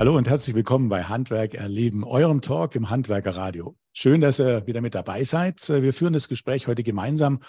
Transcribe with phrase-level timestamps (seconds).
[0.00, 3.76] Hallo und herzlich willkommen bei Handwerk erleben, eurem Talk im Handwerkerradio.
[3.92, 5.68] Schön, dass ihr wieder mit dabei seid.
[5.68, 7.40] Wir führen das Gespräch heute gemeinsam.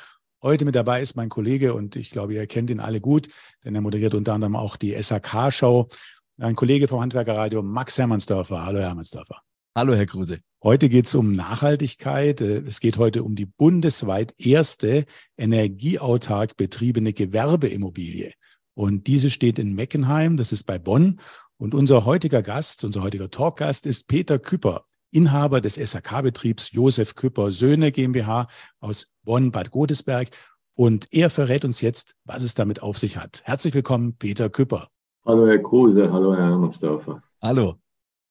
[0.43, 3.29] Heute mit dabei ist mein Kollege und ich glaube, ihr kennt ihn alle gut,
[3.63, 5.87] denn er moderiert unter anderem auch die SAK-Show.
[6.39, 8.65] Ein Kollege vom Handwerkerradio, Max Hermannsdorfer.
[8.65, 9.37] Hallo, Hermannsdorfer.
[9.73, 10.39] Hallo, Herr Kruse.
[10.61, 12.41] Heute geht es um Nachhaltigkeit.
[12.41, 15.05] Es geht heute um die bundesweit erste
[15.37, 18.33] energieautark betriebene Gewerbeimmobilie.
[18.73, 21.21] Und diese steht in Meckenheim, das ist bei Bonn.
[21.61, 27.51] Und unser heutiger Gast, unser heutiger Talkgast ist Peter Küpper, Inhaber des SAK-Betriebs Josef Küpper
[27.51, 28.47] Söhne GmbH
[28.79, 30.29] aus Bonn-Bad Godesberg.
[30.73, 33.43] Und er verrät uns jetzt, was es damit auf sich hat.
[33.43, 34.87] Herzlich willkommen, Peter Küpper.
[35.23, 36.11] Hallo, Herr Kruse.
[36.11, 37.21] Hallo, Herr Hermannsdorfer.
[37.39, 37.75] Hallo.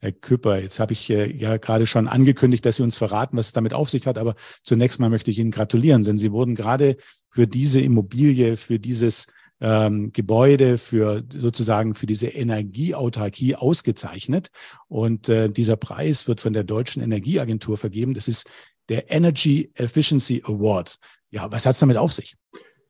[0.01, 3.47] Herr Küpper, jetzt habe ich äh, ja gerade schon angekündigt, dass Sie uns verraten, was
[3.47, 4.19] es damit auf sich hat.
[4.19, 4.35] Aber
[4.65, 6.97] zunächst mal möchte ich Ihnen gratulieren, denn Sie wurden gerade
[7.31, 9.29] für diese Immobilie, für dieses
[9.61, 14.51] ähm, Gebäude für sozusagen für diese Energieautarkie ausgezeichnet.
[14.89, 18.15] Und äh, dieser Preis wird von der Deutschen Energieagentur vergeben.
[18.15, 18.51] Das ist
[18.89, 20.97] der Energy Efficiency Award.
[21.31, 22.37] Ja, was hat es damit auf sich?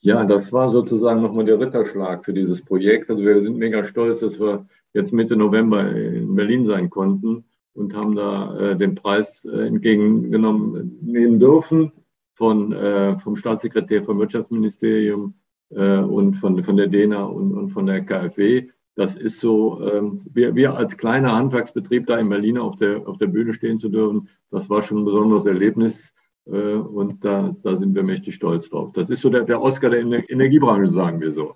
[0.01, 3.11] Ja, das war sozusagen nochmal der Ritterschlag für dieses Projekt.
[3.11, 7.45] Also wir sind mega stolz, dass wir jetzt Mitte November in Berlin sein konnten
[7.75, 11.93] und haben da äh, den Preis äh, entgegengenommen nehmen dürfen
[12.35, 15.35] von, äh, vom Staatssekretär vom Wirtschaftsministerium
[15.71, 18.69] äh, und von, von der DENA und, und von der KfW.
[18.97, 23.19] Das ist so, ähm, wir, wir als kleiner Handwerksbetrieb da in Berlin auf der, auf
[23.19, 26.13] der Bühne stehen zu dürfen, das war schon ein besonderes Erlebnis.
[26.47, 28.93] Äh, und da, da sind wir mächtig stolz drauf.
[28.93, 31.55] Das ist so der, der Oscar der Energiebranche, sagen wir so.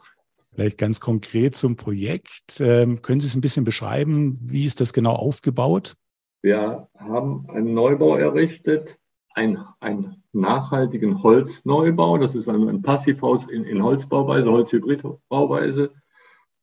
[0.55, 2.61] Vielleicht ganz konkret zum Projekt.
[2.61, 4.35] Ähm, können Sie es ein bisschen beschreiben?
[4.41, 5.95] Wie ist das genau aufgebaut?
[6.43, 8.99] Wir haben einen Neubau errichtet,
[9.35, 12.19] ein, ein nachhaltigen Holzneubau.
[12.19, 15.93] Das ist ein, ein Passivhaus in, in Holzbauweise, Holzhybridbauweise.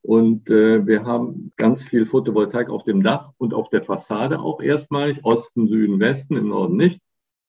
[0.02, 4.62] Und äh, wir haben ganz viel Photovoltaik auf dem Dach und auf der Fassade auch
[4.62, 7.02] erstmalig, Osten, Süden, Westen, im Norden nicht.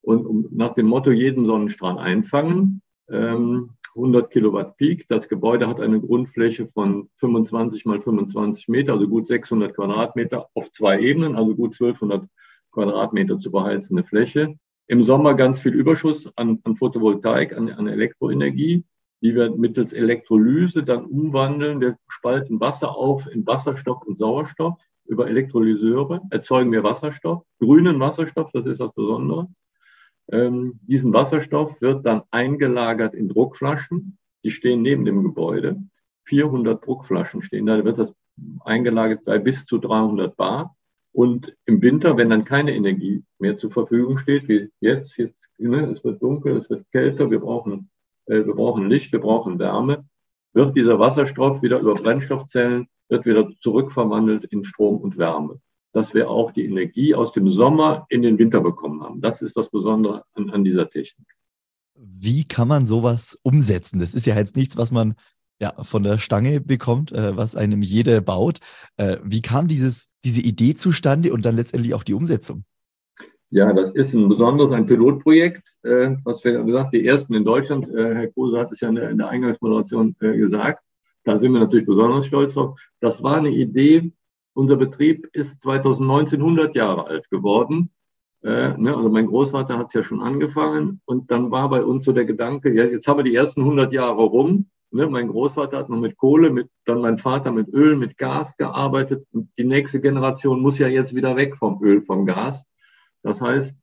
[0.03, 5.07] Und um, nach dem Motto jeden Sonnenstrahl einfangen, ähm, 100 Kilowatt Peak.
[5.09, 10.71] Das Gebäude hat eine Grundfläche von 25 mal 25 Meter, also gut 600 Quadratmeter auf
[10.73, 12.27] zwei Ebenen, also gut 1200
[12.73, 14.57] Quadratmeter zu beheizende Fläche
[14.93, 18.85] im Sommer ganz viel Überschuss an, an Photovoltaik, an, an Elektroenergie,
[19.23, 21.81] die wir mittels Elektrolyse dann umwandeln.
[21.81, 24.75] Wir spalten Wasser auf in Wasserstoff und Sauerstoff.
[25.07, 29.49] Über Elektrolyseure erzeugen wir Wasserstoff, grünen Wasserstoff, das ist das Besondere.
[30.31, 34.19] Ähm, diesen Wasserstoff wird dann eingelagert in Druckflaschen.
[34.45, 35.83] Die stehen neben dem Gebäude.
[36.27, 37.79] 400 Druckflaschen stehen da.
[37.79, 38.13] Da wird das
[38.61, 40.77] eingelagert bei bis zu 300 Bar.
[41.13, 45.91] Und im Winter, wenn dann keine Energie mehr zur Verfügung steht, wie jetzt, jetzt ne,
[45.91, 47.91] es wird dunkel, es wird kälter, wir brauchen,
[48.27, 50.07] äh, wir brauchen Licht, wir brauchen Wärme,
[50.55, 55.61] wird dieser Wasserstoff wieder über Brennstoffzellen, wird wieder zurückverwandelt in Strom und Wärme.
[55.93, 59.21] Dass wir auch die Energie aus dem Sommer in den Winter bekommen haben.
[59.21, 61.27] Das ist das Besondere an, an dieser Technik.
[61.95, 63.99] Wie kann man sowas umsetzen?
[63.99, 65.15] Das ist ja jetzt nichts, was man
[65.61, 68.59] ja, von der Stange bekommt, äh, was einem jeder baut.
[68.97, 72.65] Äh, wie kam dieses, diese Idee zustande und dann letztendlich auch die Umsetzung?
[73.51, 77.87] Ja, das ist ein besonderes, ein Pilotprojekt, äh, was wir gesagt, die ersten in Deutschland,
[77.95, 80.83] äh, Herr Kruse hat es ja in der, in der Eingangsmoderation äh, gesagt,
[81.25, 82.81] da sind wir natürlich besonders stolz drauf.
[83.01, 84.11] Das war eine Idee,
[84.55, 87.91] unser Betrieb ist 2019 100 Jahre alt geworden.
[88.43, 92.05] Äh, ne, also mein Großvater hat es ja schon angefangen und dann war bei uns
[92.05, 95.79] so der Gedanke, ja, jetzt haben wir die ersten 100 Jahre rum, Ne, mein Großvater
[95.79, 99.27] hat noch mit Kohle, mit, dann mein Vater mit Öl, mit Gas gearbeitet.
[99.33, 102.63] Und die nächste Generation muss ja jetzt wieder weg vom Öl, vom Gas.
[103.23, 103.75] Das heißt,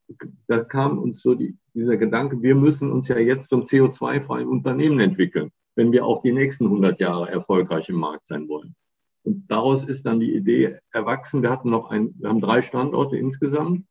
[0.47, 4.99] da kam uns so die, dieser Gedanke, wir müssen uns ja jetzt zum CO2-freien Unternehmen
[4.99, 8.75] entwickeln, wenn wir auch die nächsten 100 Jahre erfolgreich im Markt sein wollen.
[9.23, 11.41] Und daraus ist dann die Idee erwachsen.
[11.41, 13.85] Wir hatten noch ein, wir haben drei Standorte insgesamt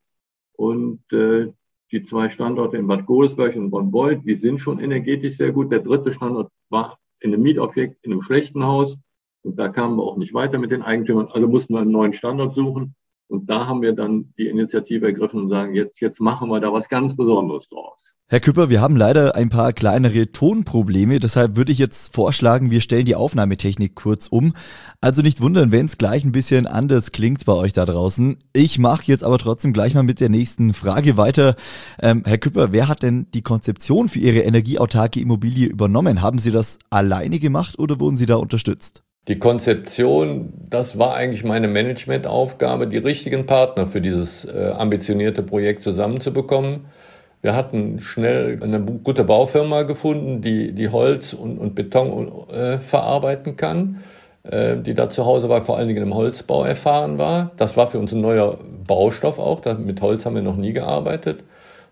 [0.53, 1.51] und äh,
[1.91, 5.71] die zwei Standorte in Bad Godesberg und Bonn-Beuth, die sind schon energetisch sehr gut.
[5.71, 8.99] Der dritte Standort war in einem Mietobjekt, in einem schlechten Haus.
[9.43, 11.27] Und da kamen wir auch nicht weiter mit den Eigentümern.
[11.27, 12.95] Also mussten wir einen neuen Standort suchen.
[13.29, 16.73] Und da haben wir dann die Initiative ergriffen und sagen, jetzt, jetzt machen wir da
[16.73, 18.15] was ganz Besonderes draus.
[18.27, 21.19] Herr Küpper, wir haben leider ein paar kleinere Tonprobleme.
[21.19, 24.53] Deshalb würde ich jetzt vorschlagen, wir stellen die Aufnahmetechnik kurz um.
[24.99, 28.37] Also nicht wundern, wenn es gleich ein bisschen anders klingt bei euch da draußen.
[28.53, 31.55] Ich mache jetzt aber trotzdem gleich mal mit der nächsten Frage weiter.
[32.01, 36.23] Ähm, Herr Küpper, wer hat denn die Konzeption für Ihre energieautarke Immobilie übernommen?
[36.23, 39.03] Haben Sie das alleine gemacht oder wurden Sie da unterstützt?
[39.29, 45.83] Die Konzeption, das war eigentlich meine Managementaufgabe, die richtigen Partner für dieses äh, ambitionierte Projekt
[45.83, 46.85] zusammenzubekommen.
[47.43, 53.55] Wir hatten schnell eine gute Baufirma gefunden, die, die Holz und, und Beton äh, verarbeiten
[53.55, 54.01] kann.
[54.43, 57.51] äh, die da zu Hause war, vor allen Dingen im Holzbau erfahren war.
[57.57, 59.63] Das war für uns ein neuer Baustoff auch.
[59.77, 61.43] Mit Holz haben wir noch nie gearbeitet,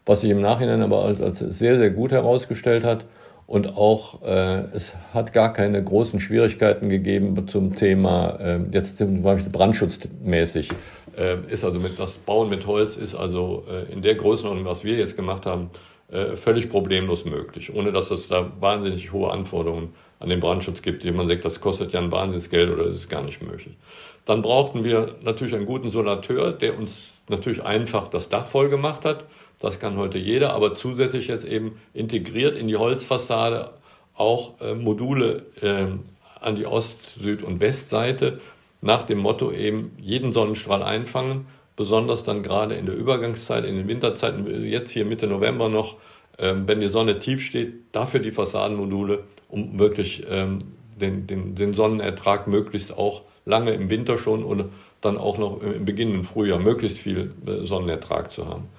[0.05, 3.05] was sich im Nachhinein aber als, als sehr, sehr gut herausgestellt hat.
[3.47, 9.21] Und auch äh, es hat gar keine großen Schwierigkeiten gegeben zum Thema, äh, jetzt zum
[9.21, 10.69] Beispiel brandschutzmäßig,
[11.17, 14.83] äh, ist also mit das Bauen mit Holz ist also äh, in der Größenordnung, was
[14.83, 15.69] wir jetzt gemacht haben,
[16.11, 21.03] äh, völlig problemlos möglich, ohne dass es da wahnsinnig hohe Anforderungen an den Brandschutz gibt,
[21.03, 23.75] die man sagt, das kostet ja ein Wahnsinnsgeld oder ist gar nicht möglich.
[24.25, 29.05] Dann brauchten wir natürlich einen guten Solateur, der uns natürlich einfach das Dach voll gemacht
[29.05, 29.25] hat.
[29.59, 33.71] Das kann heute jeder, aber zusätzlich jetzt eben integriert in die Holzfassade
[34.13, 35.85] auch äh, Module äh,
[36.39, 38.39] an die Ost-, Süd- und Westseite
[38.81, 43.87] nach dem Motto eben jeden Sonnenstrahl einfangen, besonders dann gerade in der Übergangszeit, in den
[43.87, 45.95] Winterzeiten, jetzt hier Mitte November noch,
[46.37, 50.59] äh, wenn die Sonne tief steht, dafür die Fassadenmodule, um wirklich ähm,
[50.99, 54.65] den, den, den Sonnenertrag möglichst auch lange im Winter schon und
[55.01, 58.69] dann auch noch im beginnenden Frühjahr möglichst viel äh, Sonnenertrag zu haben.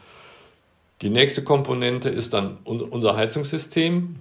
[1.01, 4.17] Die nächste Komponente ist dann unser Heizungssystem,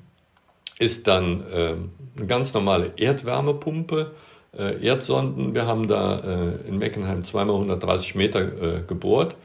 [0.77, 1.75] ist dann äh,
[2.17, 4.11] eine ganz normale Erdwärmepumpe,
[4.55, 5.55] äh, Erdsonden.
[5.55, 9.35] Wir haben da äh, in Meckenheim zweimal 130 Meter äh, gebohrt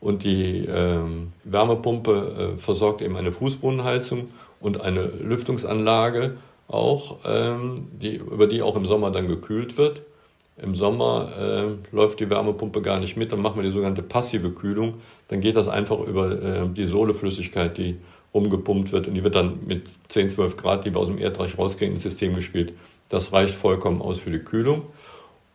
[0.00, 4.28] und die ähm, Wärmepumpe äh, versorgt eben eine Fußbodenheizung
[4.60, 6.36] und eine Lüftungsanlage
[6.68, 10.02] auch, ähm, die, über die auch im Sommer dann gekühlt wird.
[10.56, 14.52] Im Sommer äh, läuft die Wärmepumpe gar nicht mit, dann machen wir die sogenannte passive
[14.52, 14.94] Kühlung.
[15.28, 17.96] Dann geht das einfach über äh, die Sohleflüssigkeit, die
[18.32, 21.58] rumgepumpt wird und die wird dann mit 10, 12 Grad, die wir aus dem Erdreich
[21.58, 22.74] rauskriegen, ins System gespielt.
[23.08, 24.82] Das reicht vollkommen aus für die Kühlung.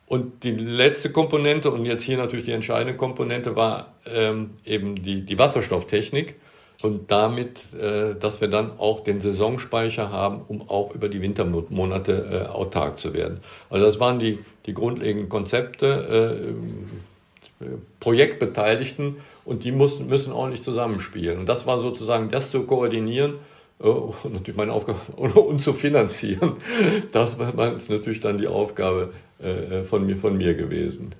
[0.08, 5.22] Und die letzte Komponente und jetzt hier natürlich die entscheidende Komponente war ähm, eben die,
[5.22, 6.36] die Wasserstofftechnik
[6.82, 12.48] und damit, äh, dass wir dann auch den Saisonspeicher haben, um auch über die Wintermonate
[12.50, 13.40] äh, autark zu werden.
[13.70, 16.44] Also das waren die, die grundlegenden Konzepte,
[17.62, 17.66] äh,
[18.00, 21.40] Projektbeteiligten und die mussten, müssen ordentlich zusammenspielen.
[21.40, 23.36] Und das war sozusagen das zu koordinieren
[23.80, 26.54] äh, und natürlich meine Aufgabe und zu finanzieren.
[27.12, 31.16] Das ist natürlich dann die Aufgabe äh, von mir, von mir gewesen.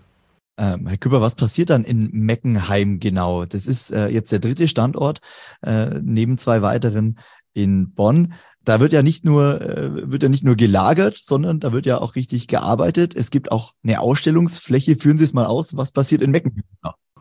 [0.58, 3.46] Ähm, Herr Küpper, was passiert dann in Meckenheim genau?
[3.46, 5.20] Das ist äh, jetzt der dritte Standort
[5.64, 7.18] äh, neben zwei weiteren
[7.54, 8.34] in Bonn.
[8.64, 12.00] Da wird ja nicht nur äh, wird ja nicht nur gelagert, sondern da wird ja
[12.00, 13.16] auch richtig gearbeitet.
[13.16, 14.98] Es gibt auch eine Ausstellungsfläche.
[14.98, 16.62] Führen Sie es mal aus, was passiert in Meckenheim?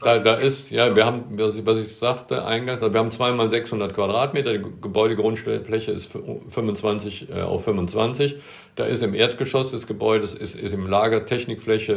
[0.03, 3.95] Da, da ist, ja, wir haben, was ich, sagte eingangs, also wir haben zweimal 600
[3.95, 6.11] Quadratmeter, die Gebäudegrundfläche ist
[6.49, 8.37] 25 äh, auf 25.
[8.77, 11.93] Da ist im Erdgeschoss des Gebäudes, ist, ist im Lager Technikfläche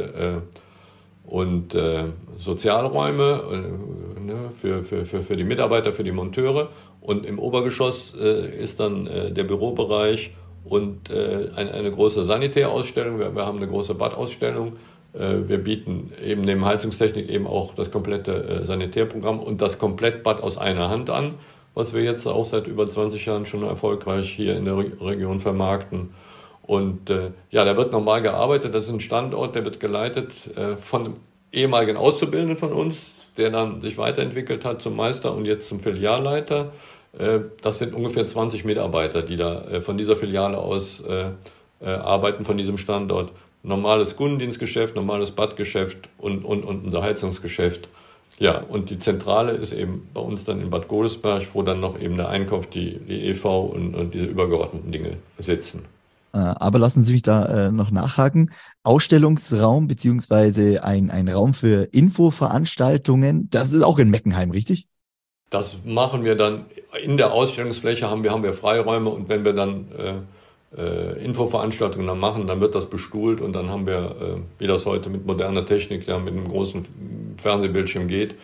[1.26, 2.06] äh, und äh,
[2.38, 6.72] Sozialräume äh, ne, für, für, für, für die Mitarbeiter, für die Monteure.
[7.00, 10.32] Und im Obergeschoss äh, ist dann äh, der Bürobereich
[10.66, 13.20] und eine, eine große Sanitärausstellung.
[13.20, 14.70] Wir, wir haben eine große Badausstellung.
[14.70, 20.42] Äh, wir bieten eben neben Heizungstechnik eben auch das komplette äh, Sanitärprogramm und das Komplettbad
[20.42, 21.36] aus einer Hand an,
[21.76, 26.14] was wir jetzt auch seit über 20 Jahren schon erfolgreich hier in der Region vermarkten.
[26.64, 28.74] Und äh, ja, da wird normal gearbeitet.
[28.74, 31.16] Das ist ein Standort, der wird geleitet äh, von einem
[31.52, 33.04] ehemaligen Auszubildenden von uns,
[33.38, 36.72] der dann sich weiterentwickelt hat zum Meister und jetzt zum Filialleiter.
[37.18, 41.32] Äh, das sind ungefähr 20 Mitarbeiter, die da äh, von dieser Filiale aus äh,
[41.82, 43.32] äh, arbeiten, von diesem Standort.
[43.64, 47.88] Normales Kundendienstgeschäft, normales Badgeschäft und, und, und unser Heizungsgeschäft.
[48.38, 52.00] Ja, und die Zentrale ist eben bei uns dann in Bad Godesberg, wo dann noch
[52.00, 55.86] eben der Einkauf, die, die EV und, und diese übergeordneten Dinge sitzen.
[56.34, 58.52] Äh, aber lassen Sie mich da äh, noch nachhaken.
[58.84, 64.88] Ausstellungsraum beziehungsweise ein, ein Raum für Infoveranstaltungen, das ist auch in Meckenheim, richtig?
[65.52, 66.66] Das machen wir dann
[67.04, 70.14] in der Ausstellungsfläche haben wir, haben wir Freiräume und wenn wir dann äh,
[70.78, 74.86] äh, Infoveranstaltungen dann machen, dann wird das bestuhlt und dann haben wir, äh, wie das
[74.86, 76.86] heute mit moderner Technik, ja mit einem großen
[77.38, 78.36] Fernsehbildschirm geht,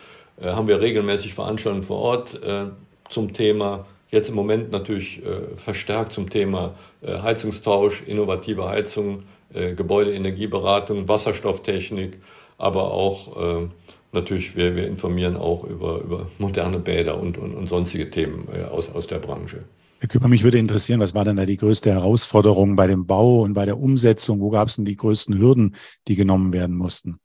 [0.41, 2.65] äh, haben wir regelmäßig Veranstaltungen vor Ort äh,
[3.09, 11.07] zum Thema Jetzt im Moment natürlich äh, verstärkt zum Thema äh, Heizungstausch, innovative Heizung, Gebäudeenergieberatung,
[11.07, 12.19] Wasserstofftechnik,
[12.59, 13.65] aber auch
[14.11, 18.93] natürlich, wir, wir informieren auch über, über moderne Bäder und, und, und sonstige Themen aus,
[18.93, 19.63] aus der Branche.
[20.01, 23.41] Herr Küpper, mich würde interessieren, was war denn da die größte Herausforderung bei dem Bau
[23.41, 24.39] und bei der Umsetzung?
[24.39, 25.75] Wo gab es denn die größten Hürden,
[26.07, 27.19] die genommen werden mussten?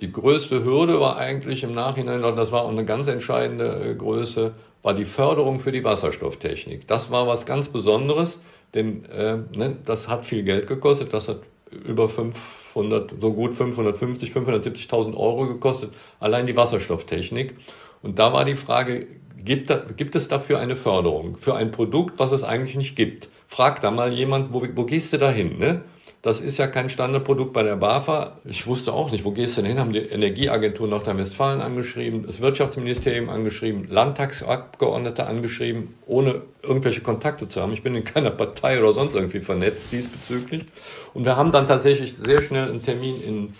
[0.00, 4.54] Die größte Hürde war eigentlich im Nachhinein, und das war eine ganz entscheidende äh, Größe,
[4.82, 6.86] war die Förderung für die Wasserstofftechnik.
[6.86, 8.42] Das war was ganz Besonderes,
[8.74, 11.12] denn äh, ne, das hat viel Geld gekostet.
[11.12, 11.40] Das hat
[11.84, 17.56] über 500, so gut 550, 570.000 Euro gekostet, allein die Wasserstofftechnik.
[18.02, 19.06] Und da war die Frage,
[19.44, 23.28] gibt, gibt es dafür eine Förderung für ein Produkt, was es eigentlich nicht gibt?
[23.46, 25.58] Frag da mal jemand, wo, wo gehst du da hin?
[25.58, 25.82] Ne?
[26.22, 28.40] Das ist ja kein Standardprodukt bei der BAFA.
[28.44, 29.80] Ich wusste auch nicht, wo gehst du denn hin?
[29.80, 37.72] Haben die Energieagentur Nordrhein-Westfalen angeschrieben, das Wirtschaftsministerium angeschrieben, Landtagsabgeordnete angeschrieben, ohne irgendwelche Kontakte zu haben.
[37.72, 40.66] Ich bin in keiner Partei oder sonst irgendwie vernetzt diesbezüglich.
[41.14, 43.54] Und wir haben dann tatsächlich sehr schnell einen Termin in,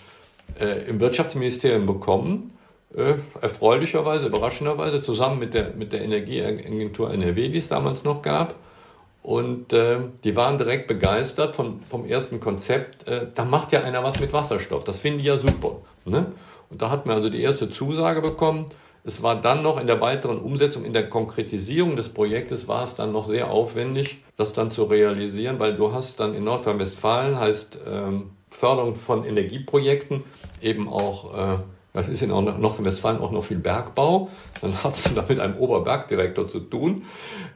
[0.59, 2.53] äh, im Wirtschaftsministerium bekommen.
[2.95, 8.55] Äh, erfreulicherweise, überraschenderweise, zusammen mit der, mit der Energieagentur NRW, die es damals noch gab.
[9.23, 13.07] Und äh, die waren direkt begeistert von, vom ersten Konzept.
[13.07, 14.83] Äh, da macht ja einer was mit Wasserstoff.
[14.83, 15.77] Das finde ich ja super.
[16.05, 16.33] Ne?
[16.69, 18.65] Und da hat man also die erste Zusage bekommen.
[19.03, 22.95] Es war dann noch in der weiteren Umsetzung, in der Konkretisierung des Projektes war es
[22.95, 27.79] dann noch sehr aufwendig, das dann zu realisieren, weil du hast dann in Nordrhein-Westfalen heißt
[27.87, 30.23] ähm, Förderung von Energieprojekten
[30.61, 31.57] eben auch äh,
[31.93, 34.29] das ist in Nordrhein-Westfalen auch noch viel Bergbau.
[34.61, 37.03] Dann hast du da mit einem Oberbergdirektor zu tun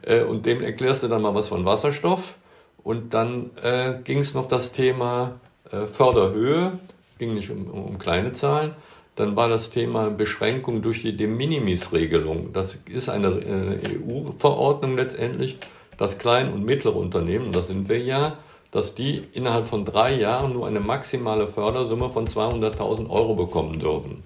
[0.02, 2.34] äh, und dem erklärst du dann mal was von Wasserstoff.
[2.82, 5.40] Und dann äh, ging es noch das Thema
[5.72, 6.78] äh, Förderhöhe,
[7.18, 8.74] ging nicht um, um, kleine Zahlen.
[9.16, 12.52] Dann war das Thema Beschränkung durch die De Minimis-Regelung.
[12.52, 15.56] Das ist eine, eine EU-Verordnung letztendlich,
[15.96, 18.38] dass kleine und mittlere Unternehmen, das sind wir ja,
[18.76, 24.22] dass die innerhalb von drei Jahren nur eine maximale Fördersumme von 200.000 Euro bekommen dürfen.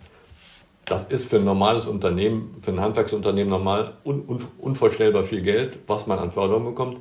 [0.87, 5.79] Das ist für ein normales Unternehmen, für ein Handwerksunternehmen normal un, un, unvorstellbar viel Geld,
[5.87, 6.99] was man an Förderung bekommt.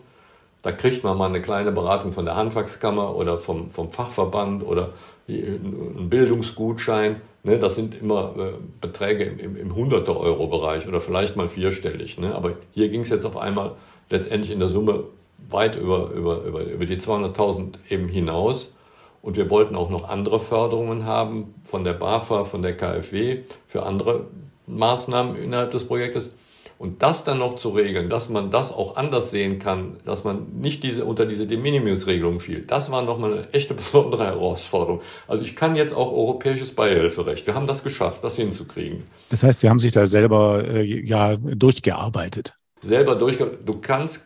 [0.62, 4.92] Da kriegt man mal eine kleine Beratung von der Handwerkskammer oder vom, vom Fachverband oder
[5.28, 7.20] einen Bildungsgutschein.
[7.42, 12.20] Ne, das sind immer äh, Beträge im, im, im 100er-Euro-Bereich oder vielleicht mal vierstellig.
[12.20, 12.36] Ne?
[12.36, 13.72] Aber hier ging es jetzt auf einmal
[14.12, 15.06] letztendlich in der Summe
[15.50, 18.74] weit über, über, über, über die 200.000 eben hinaus.
[19.22, 23.84] Und wir wollten auch noch andere Förderungen haben von der BAFA, von der KfW für
[23.84, 24.28] andere
[24.68, 26.30] Maßnahmen innerhalb des Projektes.
[26.78, 30.48] Und das dann noch zu regeln, dass man das auch anders sehen kann, dass man
[30.62, 35.02] nicht diese, unter diese De Minimis-Regelung fiel, das war nochmal eine echte besondere Herausforderung.
[35.28, 37.46] Also ich kann jetzt auch europäisches Beihilferecht.
[37.46, 39.04] Wir haben das geschafft, das hinzukriegen.
[39.30, 43.58] Das heißt, Sie haben sich da selber äh, ja durchgearbeitet selber durchkommen.
[43.66, 44.24] Du kannst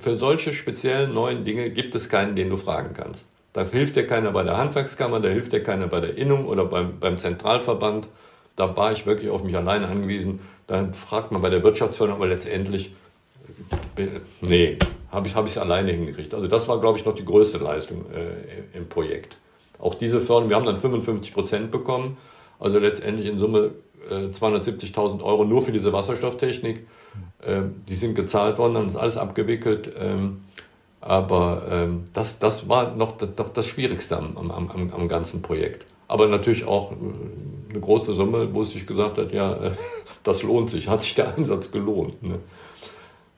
[0.00, 3.26] für solche speziellen neuen Dinge gibt es keinen, den du fragen kannst.
[3.52, 6.64] Da hilft dir keiner bei der Handwerkskammer, da hilft dir keiner bei der Innung oder
[6.64, 8.08] beim, beim Zentralverband.
[8.56, 10.40] Da war ich wirklich auf mich alleine angewiesen.
[10.66, 12.94] Dann fragt man bei der Wirtschaftsförderung, aber letztendlich,
[14.40, 14.78] nee,
[15.10, 16.32] habe ich es hab alleine hingekriegt.
[16.32, 19.36] Also das war, glaube ich, noch die größte Leistung äh, im Projekt.
[19.78, 22.16] Auch diese Förderung, wir haben dann 55 Prozent bekommen,
[22.58, 23.72] also letztendlich in Summe
[24.08, 26.86] äh, 270.000 Euro nur für diese Wasserstofftechnik.
[27.44, 29.92] Ähm, die sind gezahlt worden, dann ist alles abgewickelt.
[29.98, 30.42] Ähm,
[31.00, 35.84] aber ähm, das, das war noch, noch das Schwierigste am, am, am, am ganzen Projekt.
[36.06, 36.94] Aber natürlich auch äh,
[37.70, 39.70] eine große Summe, wo es sich gesagt hat, ja, äh,
[40.22, 42.22] das lohnt sich, hat sich der Einsatz gelohnt.
[42.22, 42.38] Ne?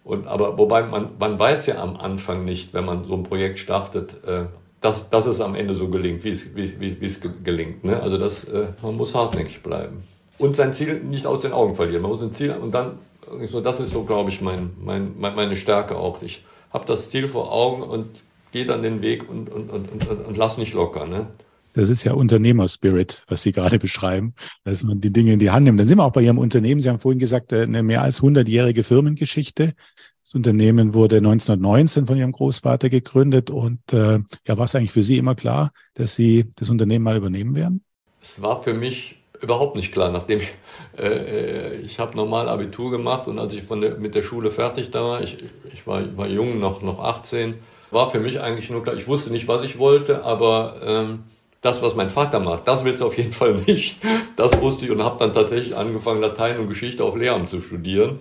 [0.05, 3.59] Und, aber wobei man, man weiß ja am Anfang nicht, wenn man so ein Projekt
[3.59, 4.45] startet, äh,
[4.83, 7.85] dass, dass es am Ende so gelingt, wie es, wie, wie, es gelingt.
[7.85, 8.03] Ne?
[8.03, 8.45] Also das,
[8.83, 10.05] man muss hartnäckig bleiben.
[10.37, 12.03] Und sein Ziel nicht aus den Augen verlieren.
[12.03, 12.99] Man muss ein Ziel und dann
[13.47, 16.23] so, das ist so, glaube ich, mein, mein, meine Stärke auch.
[16.23, 20.27] Ich habe das Ziel vor Augen und gehe dann den Weg und, und, und, und,
[20.27, 21.07] und lass nicht locker.
[21.07, 21.29] Ne?
[21.75, 25.65] Das ist ja Unternehmerspirit, was Sie gerade beschreiben, dass man die Dinge in die Hand
[25.65, 25.79] nimmt.
[25.79, 26.81] Dann sind wir auch bei Ihrem Unternehmen.
[26.81, 29.75] Sie haben vorhin gesagt, äh, eine mehr als 100-jährige Firmengeschichte.
[30.23, 33.51] Das Unternehmen wurde 1919 von Ihrem Großvater gegründet.
[33.51, 37.17] Und äh, ja, war es eigentlich für Sie immer klar, dass Sie das Unternehmen mal
[37.17, 37.83] übernehmen werden?
[38.21, 40.53] Es war für mich überhaupt nicht klar, nachdem ich,
[40.99, 44.51] äh, äh, ich habe normal Abitur gemacht und als ich von der, mit der Schule
[44.51, 45.39] fertig da war, ich,
[45.73, 47.55] ich war, war jung, noch, noch 18,
[47.91, 51.25] war für mich eigentlich nur klar, ich wusste nicht, was ich wollte, aber ähm,
[51.61, 53.97] das, was mein Vater macht, das willst du auf jeden Fall nicht.
[54.37, 58.21] Das wusste ich und habe dann tatsächlich angefangen, Latein und Geschichte auf Lehramt zu studieren.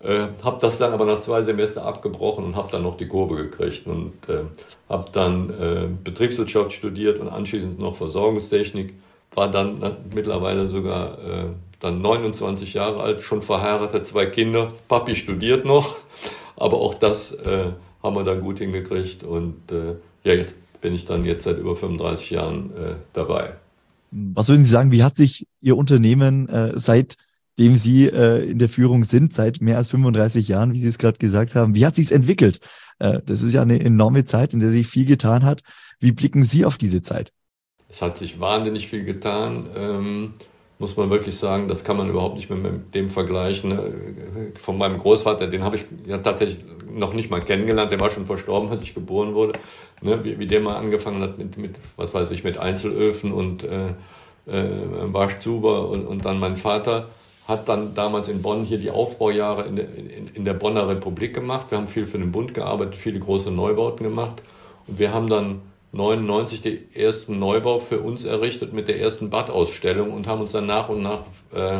[0.00, 3.36] Äh, habe das dann aber nach zwei Semester abgebrochen und habe dann noch die Kurve
[3.36, 4.42] gekriegt und äh,
[4.86, 8.92] habe dann äh, Betriebswirtschaft studiert und anschließend noch Versorgungstechnik
[9.34, 9.80] war dann,
[10.14, 11.46] mittlerweile sogar äh,
[11.80, 14.72] dann 29 Jahre alt, schon verheiratet, zwei Kinder.
[14.88, 15.96] Papi studiert noch,
[16.56, 17.72] aber auch das äh,
[18.02, 21.74] haben wir dann gut hingekriegt und äh, ja, jetzt bin ich dann jetzt seit über
[21.76, 23.54] 35 Jahren äh, dabei.
[24.10, 28.68] Was würden Sie sagen, wie hat sich Ihr Unternehmen äh, seitdem Sie äh, in der
[28.68, 31.96] Führung sind, seit mehr als 35 Jahren, wie Sie es gerade gesagt haben, wie hat
[31.96, 32.60] sich es entwickelt?
[32.98, 35.62] Äh, das ist ja eine enorme Zeit, in der sich viel getan hat.
[35.98, 37.32] Wie blicken Sie auf diese Zeit?
[37.94, 39.68] Es hat sich wahnsinnig viel getan.
[39.76, 40.32] Ähm,
[40.80, 43.70] muss man wirklich sagen, das kann man überhaupt nicht mehr mit dem vergleichen.
[43.70, 44.52] Ne?
[44.60, 48.24] Von meinem Großvater, den habe ich ja tatsächlich noch nicht mal kennengelernt, der war schon
[48.24, 49.52] verstorben, als ich geboren wurde.
[50.02, 50.24] Ne?
[50.24, 53.90] Wie, wie der mal angefangen hat mit, mit, was weiß ich, mit Einzelöfen und äh,
[54.46, 54.64] äh,
[55.12, 57.10] Waschzuber und, und dann mein Vater
[57.46, 61.32] hat dann damals in Bonn hier die Aufbaujahre in der, in, in der Bonner Republik
[61.32, 61.70] gemacht.
[61.70, 64.42] Wir haben viel für den Bund gearbeitet, viele große Neubauten gemacht.
[64.88, 65.60] Und wir haben dann
[65.94, 70.66] 99 den ersten Neubau für uns errichtet mit der ersten Badausstellung und haben uns dann
[70.66, 71.20] nach und nach
[71.54, 71.78] äh,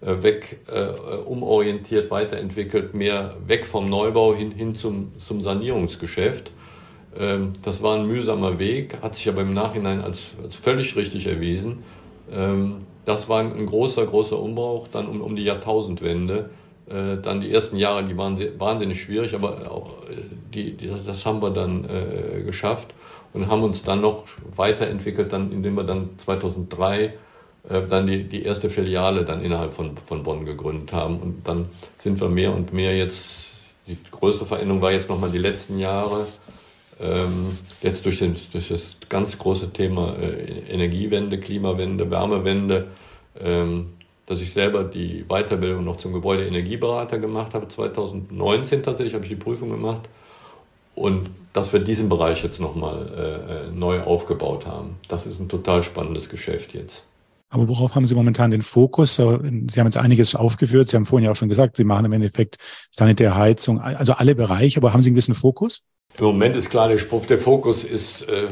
[0.00, 6.50] äh, weg äh, umorientiert, weiterentwickelt, mehr weg vom Neubau hin, hin zum, zum Sanierungsgeschäft.
[7.16, 11.26] Ähm, das war ein mühsamer Weg, hat sich aber im Nachhinein als, als völlig richtig
[11.26, 11.84] erwiesen.
[12.32, 16.50] Ähm, das war ein großer, großer Umbruch, dann um, um die Jahrtausendwende.
[16.88, 20.16] Äh, dann die ersten Jahre, die waren wahnsinnig schwierig, aber auch äh,
[20.52, 22.94] die, die, das haben wir dann äh, geschafft
[23.34, 24.24] und haben uns dann noch
[24.56, 27.12] weiterentwickelt, dann, indem wir dann 2003
[27.68, 31.18] äh, dann die, die erste Filiale dann innerhalb von, von Bonn gegründet haben.
[31.18, 33.46] Und dann sind wir mehr und mehr jetzt,
[33.86, 36.26] die größte Veränderung war jetzt nochmal die letzten Jahre,
[37.00, 42.86] ähm, jetzt durch, den, durch das ganz große Thema äh, Energiewende, Klimawende, Wärmewende,
[43.40, 43.94] ähm,
[44.26, 47.66] dass ich selber die Weiterbildung noch zum Gebäudeenergieberater gemacht habe.
[47.66, 50.08] 2019 tatsächlich habe ich die Prüfung gemacht
[50.94, 54.96] und dass wir diesen Bereich jetzt nochmal äh, äh, neu aufgebaut haben.
[55.08, 57.06] Das ist ein total spannendes Geschäft jetzt.
[57.48, 59.14] Aber worauf haben Sie momentan den Fokus?
[59.14, 60.88] Sie haben jetzt einiges aufgeführt.
[60.88, 62.56] Sie haben vorhin ja auch schon gesagt, Sie machen im Endeffekt
[62.90, 64.80] Sanitär, Heizung, also alle Bereiche.
[64.80, 65.82] Aber haben Sie einen gewissen Fokus?
[66.18, 66.98] Im Moment ist klar, der
[67.38, 68.48] Fokus ist äh,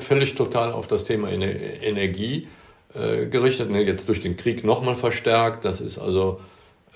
[0.00, 2.48] völlig total auf das Thema Energie
[2.94, 3.70] äh, gerichtet.
[3.70, 3.82] Ne?
[3.82, 5.66] Jetzt durch den Krieg nochmal verstärkt.
[5.66, 6.40] Das ist also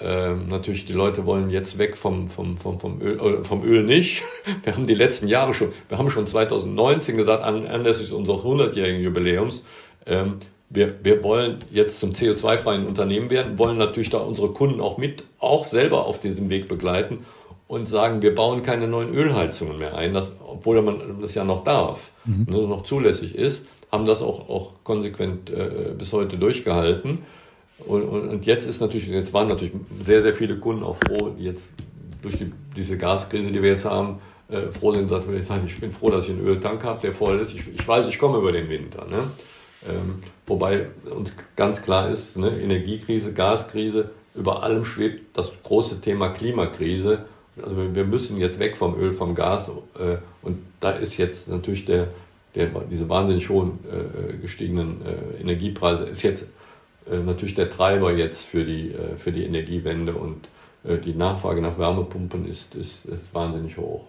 [0.03, 3.85] ähm, natürlich, die Leute wollen jetzt weg vom, vom, vom, vom, Öl, äh, vom Öl
[3.85, 4.23] nicht.
[4.65, 9.65] Wir haben die letzten Jahre schon, wir haben schon 2019 gesagt, anlässlich unseres 100-jährigen Jubiläums,
[10.07, 10.37] ähm,
[10.71, 15.25] wir, wir wollen jetzt zum CO2-freien Unternehmen werden, wollen natürlich da unsere Kunden auch mit,
[15.41, 17.25] auch selber auf diesem Weg begleiten
[17.67, 21.65] und sagen, wir bauen keine neuen Ölheizungen mehr ein, das, obwohl man das ja noch
[21.65, 22.47] darf, mhm.
[22.49, 27.19] ne, noch zulässig ist, haben das auch, auch konsequent äh, bis heute durchgehalten.
[27.87, 31.31] Und, und, und jetzt ist natürlich, jetzt waren natürlich sehr, sehr viele Kunden auch froh,
[31.31, 31.63] die jetzt
[32.23, 35.65] durch die, diese Gaskrise, die wir jetzt haben, äh, froh sind, dass wir jetzt sagen,
[35.67, 37.55] ich bin froh, dass ich einen Öltank habe, der voll ist.
[37.55, 39.07] Ich, ich weiß, ich komme über den Winter.
[39.07, 39.25] Ne?
[39.89, 46.29] Ähm, wobei uns ganz klar ist, ne, Energiekrise, Gaskrise, über allem schwebt das große Thema
[46.29, 47.25] Klimakrise.
[47.63, 49.71] Also wir müssen jetzt weg vom Öl, vom Gas.
[49.99, 52.09] Äh, und da ist jetzt natürlich der,
[52.55, 56.47] der, diese wahnsinnig hohen äh, gestiegenen äh, Energiepreise ist jetzt äh,
[57.07, 60.49] natürlich der Treiber jetzt für die, äh, für die Energiewende und
[60.85, 64.09] äh, die Nachfrage nach Wärmepumpen ist, ist, ist wahnsinnig hoch.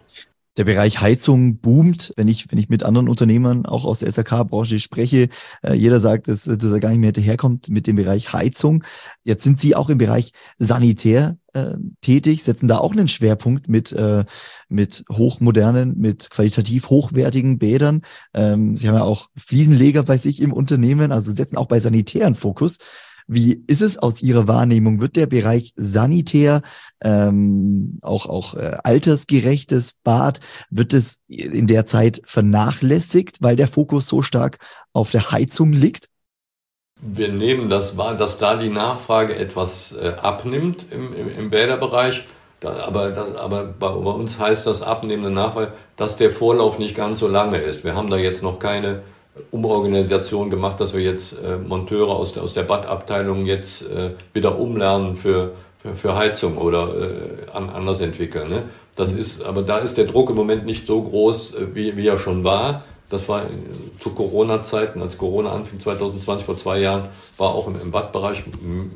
[0.58, 4.80] Der Bereich Heizung boomt, wenn ich, wenn ich mit anderen Unternehmern auch aus der SAK-Branche
[4.80, 5.30] spreche.
[5.64, 8.84] Äh, jeder sagt, dass, dass er gar nicht mehr hinterherkommt mit dem Bereich Heizung.
[9.24, 13.94] Jetzt sind Sie auch im Bereich Sanitär äh, tätig, setzen da auch einen Schwerpunkt mit,
[13.94, 14.26] äh,
[14.68, 18.02] mit hochmodernen, mit qualitativ hochwertigen Bädern.
[18.34, 22.36] Ähm, Sie haben ja auch Fliesenleger bei sich im Unternehmen, also setzen auch bei sanitären
[22.36, 22.78] Fokus.
[23.28, 25.02] Wie ist es aus Ihrer Wahrnehmung?
[25.02, 26.62] Wird der Bereich Sanitär,
[27.04, 34.08] ähm, auch, auch äh, altersgerechtes Bad, wird es in der Zeit vernachlässigt, weil der Fokus
[34.08, 34.60] so stark
[34.94, 36.08] auf der Heizung liegt?
[37.02, 42.26] Wir nehmen das wahr, dass da die Nachfrage etwas äh, abnimmt im, im, im Bäderbereich.
[42.60, 46.96] Da, aber, das, aber bei, bei, uns heißt das abnehmende Nachfrage, dass der Vorlauf nicht
[46.96, 47.84] ganz so lange ist.
[47.84, 49.02] Wir haben da jetzt noch keine
[49.52, 54.60] Umorganisation gemacht, dass wir jetzt äh, Monteure aus der, aus der Badabteilung jetzt äh, wieder
[54.60, 58.50] umlernen für, für, für Heizung oder äh, an, anders entwickeln.
[58.50, 58.64] Ne?
[58.96, 62.08] Das ist, aber da ist der Druck im Moment nicht so groß, äh, wie, wie
[62.08, 62.84] er schon war.
[63.10, 63.44] Das war
[64.00, 68.44] zu Corona-Zeiten, als Corona anfing 2020, vor zwei Jahren, war auch im, im Badbereich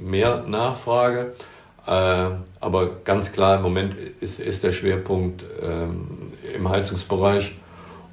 [0.02, 1.34] mehr Nachfrage.
[1.86, 7.54] Äh, aber ganz klar, im Moment ist, ist der Schwerpunkt ähm, im Heizungsbereich.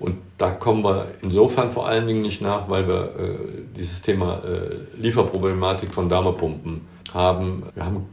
[0.02, 3.34] Und da kommen wir insofern vor allen Dingen nicht nach, weil wir äh,
[3.76, 6.80] dieses Thema äh, Lieferproblematik von Wärmepumpen
[7.14, 7.62] haben.
[7.76, 8.06] Wir haben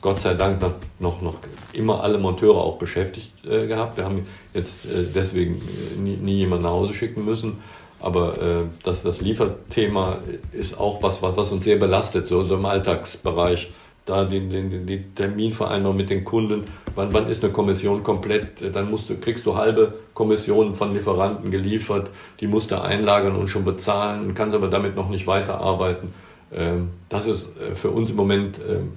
[0.00, 0.60] Gott sei Dank
[0.98, 1.36] noch, noch
[1.72, 3.96] immer alle Monteure auch beschäftigt äh, gehabt.
[3.96, 7.58] Wir haben jetzt äh, deswegen äh, nie, nie jemanden nach Hause schicken müssen.
[8.00, 10.18] Aber äh, das, das Lieferthema
[10.50, 13.70] ist auch was, was, was uns sehr belastet, so, so im Alltagsbereich
[14.06, 16.64] da den, den, den Terminvereinbarung mit den Kunden,
[16.94, 21.50] wann, wann ist eine Kommission komplett, dann musst du, kriegst du halbe Kommissionen von Lieferanten
[21.50, 26.14] geliefert, die musst du einlagern und schon bezahlen, kannst aber damit noch nicht weiterarbeiten.
[26.54, 28.92] Ähm, das ist äh, für uns im Moment ähm,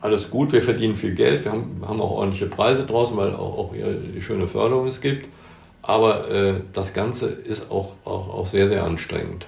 [0.00, 3.58] alles gut, wir verdienen viel Geld, wir haben, haben auch ordentliche Preise draußen, weil auch,
[3.58, 5.28] auch die schöne Förderung es gibt.
[5.82, 9.46] Aber äh, das Ganze ist auch, auch, auch sehr, sehr anstrengend.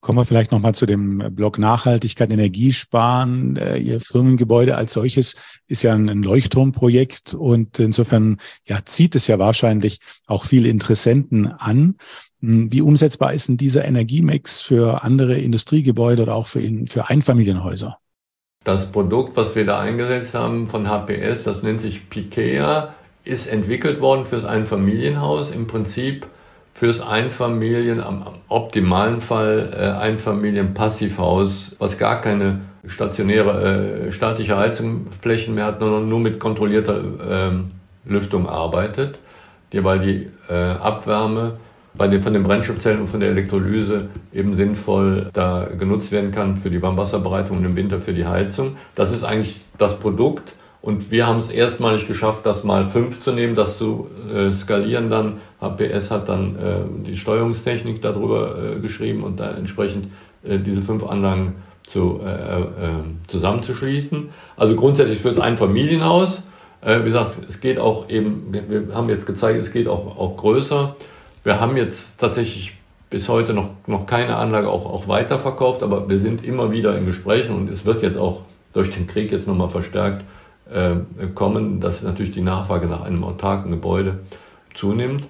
[0.00, 3.56] Kommen wir vielleicht nochmal zu dem Block Nachhaltigkeit, Energiesparen.
[3.56, 5.34] Äh, Ihr Firmengebäude als solches
[5.66, 11.96] ist ja ein Leuchtturmprojekt und insofern ja, zieht es ja wahrscheinlich auch viele Interessenten an.
[12.40, 17.98] Hm, wie umsetzbar ist denn dieser Energiemix für andere Industriegebäude oder auch für, für Einfamilienhäuser?
[18.62, 24.00] Das Produkt, was wir da eingesetzt haben von HPS, das nennt sich Pikea, ist entwickelt
[24.00, 25.50] worden fürs Einfamilienhaus.
[25.50, 26.26] Im Prinzip
[26.78, 35.64] fürs Einfamilien, am, optimalen Fall äh, Einfamilien-Passivhaus, was gar keine stationäre äh, staatliche Heizungsflächen mehr
[35.64, 37.50] hat, sondern nur mit kontrollierter äh,
[38.08, 39.18] Lüftung arbeitet,
[39.72, 41.54] die, weil die äh, Abwärme
[41.94, 46.56] bei den, von den Brennstoffzellen und von der Elektrolyse eben sinnvoll da genutzt werden kann
[46.56, 48.76] für die Warmwasserbereitung und im Winter für die Heizung.
[48.94, 53.32] Das ist eigentlich das Produkt, und wir haben es erstmalig geschafft, das mal fünf zu
[53.32, 55.38] nehmen, das zu äh, skalieren dann.
[55.60, 60.08] HPS hat dann äh, die Steuerungstechnik darüber äh, geschrieben und da entsprechend
[60.44, 61.56] äh, diese fünf Anlagen
[61.88, 62.66] zu, äh, äh,
[63.26, 64.28] zusammenzuschließen.
[64.56, 66.46] Also grundsätzlich für das Einfamilienhaus.
[66.82, 70.36] Äh, wie gesagt, es geht auch eben, wir, haben jetzt gezeigt, es geht auch, auch
[70.36, 70.94] größer.
[71.42, 72.74] Wir haben jetzt tatsächlich
[73.10, 77.06] bis heute noch, noch keine Anlage auch, auch weiterverkauft, aber wir sind immer wieder in
[77.06, 78.42] Gesprächen und es wird jetzt auch
[78.74, 80.24] durch den Krieg jetzt nochmal verstärkt
[81.34, 84.18] kommen, dass natürlich die Nachfrage nach einem autarken Gebäude
[84.74, 85.26] zunimmt.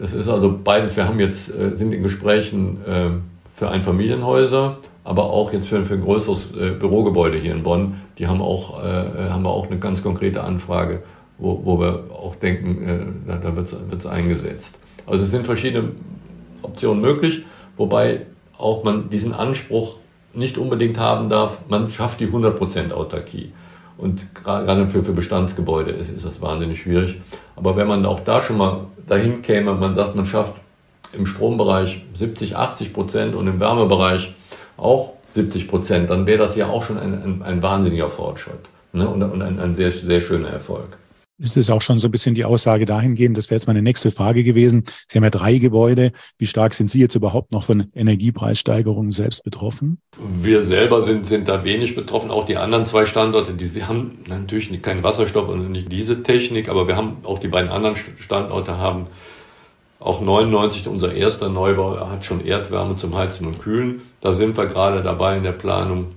[0.00, 0.96] Es ist also beides.
[0.96, 3.10] Wir haben jetzt, äh, sind in Gesprächen äh,
[3.54, 8.00] für Einfamilienhäuser, aber auch jetzt für, für ein größeres äh, Bürogebäude hier in Bonn.
[8.18, 11.02] Die haben auch, äh, haben wir auch eine ganz konkrete Anfrage,
[11.38, 14.78] wo, wo wir auch denken, da wird es eingesetzt.
[15.06, 15.90] Also es sind verschiedene
[16.62, 17.44] Optionen möglich,
[17.76, 18.26] wobei
[18.56, 19.96] auch man diesen Anspruch
[20.34, 23.52] nicht unbedingt haben darf, man schafft die 100% Autarkie.
[24.02, 27.20] Und gerade für, für Bestandsgebäude ist, ist das wahnsinnig schwierig.
[27.54, 30.54] Aber wenn man auch da schon mal dahin käme, man sagt, man schafft
[31.12, 34.34] im Strombereich 70, 80 Prozent und im Wärmebereich
[34.76, 38.58] auch 70 Prozent, dann wäre das ja auch schon ein, ein, ein wahnsinniger Fortschritt
[38.92, 39.08] ne?
[39.08, 40.98] und, und ein, ein sehr, sehr schöner Erfolg
[41.56, 44.44] ist auch schon so ein bisschen die Aussage dahingehend, das wäre jetzt meine nächste Frage
[44.44, 44.84] gewesen.
[45.08, 46.12] Sie haben ja drei Gebäude.
[46.38, 50.00] Wie stark sind Sie jetzt überhaupt noch von Energiepreissteigerungen selbst betroffen?
[50.32, 52.30] Wir selber sind, sind da wenig betroffen.
[52.30, 56.68] Auch die anderen zwei Standorte, die sie haben natürlich keinen Wasserstoff und nicht diese Technik,
[56.68, 59.08] aber wir haben auch die beiden anderen Standorte haben
[59.98, 64.02] auch 99, unser erster Neubau, hat schon Erdwärme zum Heizen und Kühlen.
[64.20, 66.12] Da sind wir gerade dabei in der Planung.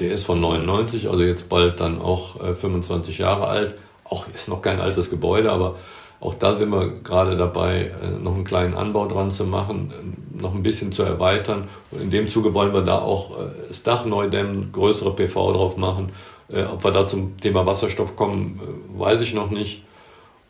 [0.00, 4.48] Der ist von 99, also jetzt bald dann auch 25 äh, Jahre alt auch ist
[4.48, 5.76] noch kein altes Gebäude, aber
[6.24, 10.40] auch da sind wir gerade dabei, äh, noch einen kleinen Anbau dran zu machen, äh,
[10.40, 11.66] noch ein bisschen zu erweitern.
[11.90, 15.52] Und in dem Zuge wollen wir da auch äh, das Dach neu dämmen, größere PV
[15.52, 16.12] drauf machen.
[16.50, 18.60] Ob wir da zum Thema Wasserstoff kommen,
[18.98, 19.82] weiß ich noch nicht.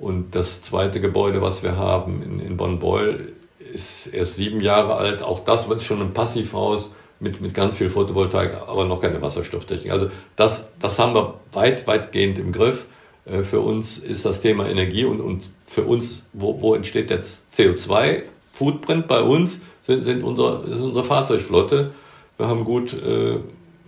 [0.00, 3.32] Und das zweite Gebäude, was wir haben in, in Bonn-Beul,
[3.72, 5.22] ist erst sieben Jahre alt.
[5.22, 9.92] Auch das wird schon ein Passivhaus mit, mit ganz viel Photovoltaik, aber noch keine Wasserstofftechnik.
[9.92, 12.86] Also das, das haben wir weit, weitgehend im Griff.
[13.26, 17.46] Äh, für uns ist das Thema Energie und, und für uns, wo, wo entsteht jetzt
[17.54, 21.92] CO2-Footprint bei uns, sind, sind unsere, ist unsere Fahrzeugflotte.
[22.36, 23.38] Wir haben gut äh,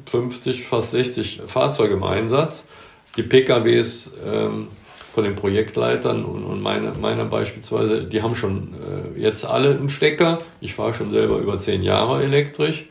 [0.07, 2.67] 50, fast 60 Fahrzeuge im Einsatz.
[3.17, 4.69] Die PKWs ähm,
[5.15, 9.89] von den Projektleitern und, und meine, meiner beispielsweise, die haben schon äh, jetzt alle einen
[9.89, 10.41] Stecker.
[10.61, 12.85] Ich fahre schon selber über zehn Jahre elektrisch.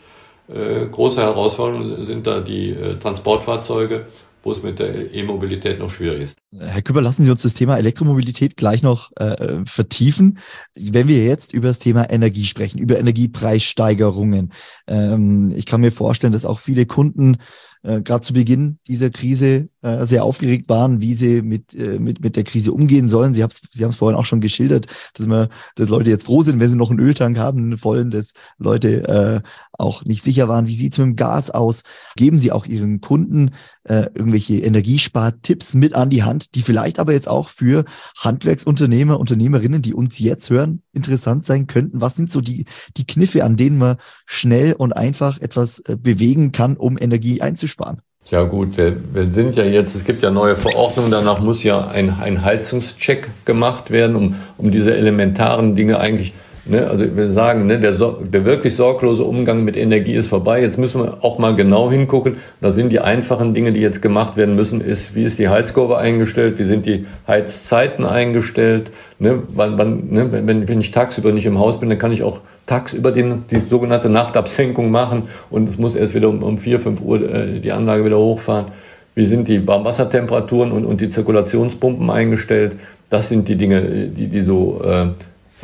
[0.48, 4.08] Äh, große Herausforderungen sind da die äh, Transportfahrzeuge
[4.46, 6.38] wo es mit der E-Mobilität noch schwierig ist.
[6.58, 10.38] Herr Küpper, lassen Sie uns das Thema Elektromobilität gleich noch äh, vertiefen.
[10.76, 14.54] Wenn wir jetzt über das Thema Energie sprechen, über Energiepreissteigerungen,
[14.88, 17.38] ähm, ich kann mir vorstellen, dass auch viele Kunden
[17.86, 22.22] äh, gerade zu Beginn dieser Krise äh, sehr aufgeregt waren, wie sie mit, äh, mit,
[22.22, 23.34] mit der Krise umgehen sollen.
[23.34, 26.42] Sie haben es Sie haben's vorhin auch schon geschildert, dass, man, dass Leute jetzt froh
[26.42, 30.48] sind, wenn sie noch einen Öltank haben, einen vollen, dass Leute äh, auch nicht sicher
[30.48, 31.82] waren, wie sieht's mit dem Gas aus.
[32.16, 33.52] Geben Sie auch Ihren Kunden
[33.84, 37.86] äh, irgendwelche Energiespartipps mit an die Hand, die vielleicht aber jetzt auch für
[38.20, 42.02] Handwerksunternehmer, Unternehmerinnen, die uns jetzt hören, interessant sein könnten.
[42.02, 42.66] Was sind so die,
[42.98, 48.02] die Kniffe, an denen man schnell und einfach etwas äh, bewegen kann, um Energie einzusparen?
[48.32, 51.88] Ja gut, wir, wir sind ja jetzt, es gibt ja neue Verordnungen, danach muss ja
[51.88, 56.34] ein, ein Heizungscheck gemacht werden, um, um diese elementaren Dinge eigentlich
[56.68, 60.62] Ne, also wir sagen, ne, der, der wirklich sorglose Umgang mit Energie ist vorbei.
[60.62, 62.38] Jetzt müssen wir auch mal genau hingucken.
[62.60, 65.98] Da sind die einfachen Dinge, die jetzt gemacht werden müssen, ist, wie ist die Heizkurve
[65.98, 68.92] eingestellt, wie sind die Heizzeiten eingestellt.
[69.20, 72.24] Ne, wann, wann, ne, wenn, wenn ich tagsüber nicht im Haus bin, dann kann ich
[72.24, 76.80] auch tagsüber den, die sogenannte Nachtabsenkung machen und es muss erst wieder um, um 4,
[76.80, 78.66] 5 Uhr äh, die Anlage wieder hochfahren.
[79.14, 82.76] Wie sind die Warmwassertemperaturen und, und die Zirkulationspumpen eingestellt?
[83.12, 85.08] Das sind die Dinge, die, die so äh,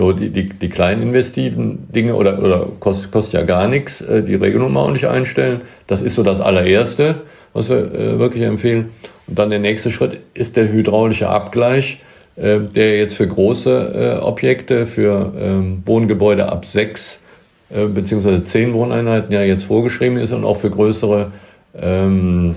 [0.02, 4.24] so, die, die, die kleinen investiven Dinge oder, oder kostet, kostet ja gar nichts, äh,
[4.24, 5.62] die Regelung mal ordentlich einstellen.
[5.86, 7.22] Das ist so das allererste,
[7.54, 8.90] was wir äh, wirklich empfehlen.
[9.28, 12.00] Und dann der nächste Schritt ist der hydraulische Abgleich,
[12.36, 17.20] äh, der jetzt für große Objekte, für ähm, Wohngebäude ab sechs
[17.70, 21.28] äh, beziehungsweise zehn Wohneinheiten ja jetzt vorgeschrieben ist und auch für größere
[21.80, 22.56] ähm,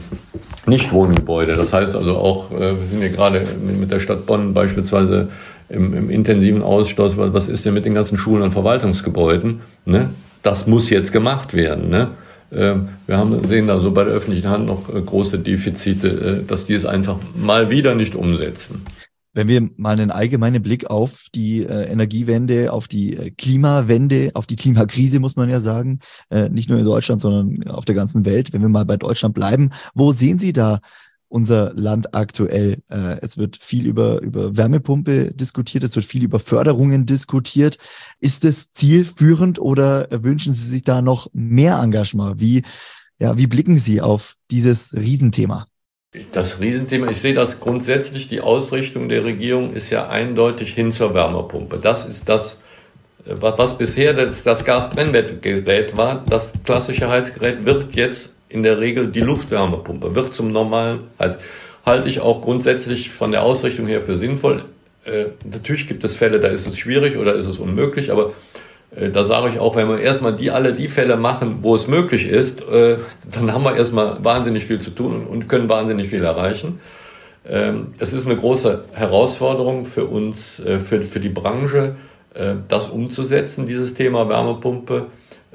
[0.65, 1.57] Nichtwohngebäude.
[1.57, 5.29] Das heißt also auch, wir sind ja gerade mit der Stadt Bonn beispielsweise
[5.69, 9.61] im, im intensiven Ausstoß, was ist denn mit den ganzen Schulen und Verwaltungsgebäuden?
[9.85, 10.11] Ne?
[10.43, 11.89] Das muss jetzt gemacht werden.
[11.89, 12.09] Ne?
[12.53, 16.47] Ähm, wir haben, sehen da so bei der öffentlichen Hand noch äh, große Defizite, äh,
[16.47, 18.83] dass die es einfach mal wieder nicht umsetzen.
[19.37, 24.55] Wenn wir mal einen allgemeinen Blick auf die äh, Energiewende, auf die Klimawende, auf die
[24.55, 25.99] Klimakrise, muss man ja sagen,
[26.51, 29.71] nicht nur in Deutschland, sondern auf der ganzen Welt, wenn wir mal bei Deutschland bleiben,
[29.93, 30.79] wo sehen Sie da
[31.35, 32.79] unser Land aktuell?
[32.89, 37.79] Äh, es wird viel über, über Wärmepumpe diskutiert, es wird viel über Förderungen diskutiert.
[38.21, 42.41] Ist es zielführend oder wünschen Sie sich da noch mehr Engagement?
[42.41, 42.63] Wie,
[43.19, 45.67] ja, wie blicken Sie auf dieses Riesenthema?
[46.31, 51.13] Das Riesenthema, ich sehe das grundsätzlich, die Ausrichtung der Regierung ist ja eindeutig hin zur
[51.15, 51.79] Wärmepumpe.
[51.79, 52.63] Das ist das,
[53.25, 56.25] was bisher das, das Gasbrennwertgerät war.
[56.29, 61.37] Das klassische Heizgerät wird jetzt in der Regel die Luftwärmepumpe, wird zum normalen Heiz.
[61.85, 64.65] Halte ich auch grundsätzlich von der Ausrichtung her für sinnvoll.
[65.05, 68.33] Äh, natürlich gibt es Fälle, da ist es schwierig oder ist es unmöglich, aber
[68.97, 71.89] äh, da sage ich auch, wenn wir erstmal die alle die Fälle machen, wo es
[71.89, 72.99] möglich ist, äh,
[73.31, 76.81] dann haben wir erstmal wahnsinnig viel zu tun und können wahnsinnig viel erreichen.
[77.47, 81.97] Ähm, es ist eine große Herausforderung für uns, äh, für, für die Branche,
[82.67, 85.07] das umzusetzen, dieses Thema Wärmepumpe.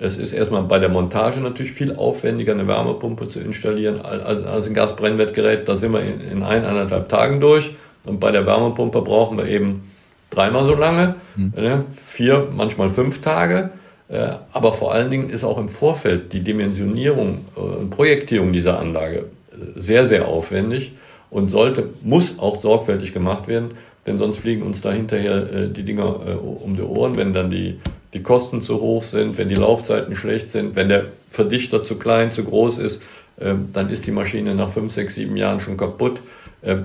[0.02, 4.68] Es ist erstmal bei der Montage natürlich viel aufwendiger, eine Wärmepumpe zu installieren als, als
[4.68, 5.68] ein Gasbrennwertgerät.
[5.68, 7.76] Da sind wir in, in eineinhalb Tagen durch.
[8.06, 9.92] Und bei der Wärmepumpe brauchen wir eben
[10.30, 11.54] dreimal so lange, mhm.
[11.56, 11.86] ne?
[12.08, 13.72] vier, manchmal fünf Tage.
[14.08, 18.80] Äh, aber vor allen Dingen ist auch im Vorfeld die Dimensionierung äh, und Projektierung dieser
[18.80, 20.94] Anlage äh, sehr, sehr aufwendig
[21.30, 23.72] und sollte, muss auch sorgfältig gemacht werden,
[24.06, 27.80] denn sonst fliegen uns da hinterher die Dinger um die Ohren, wenn dann die,
[28.14, 32.32] die Kosten zu hoch sind, wenn die Laufzeiten schlecht sind, wenn der Verdichter zu klein,
[32.32, 33.04] zu groß ist,
[33.38, 36.22] dann ist die Maschine nach fünf, sechs, sieben Jahren schon kaputt.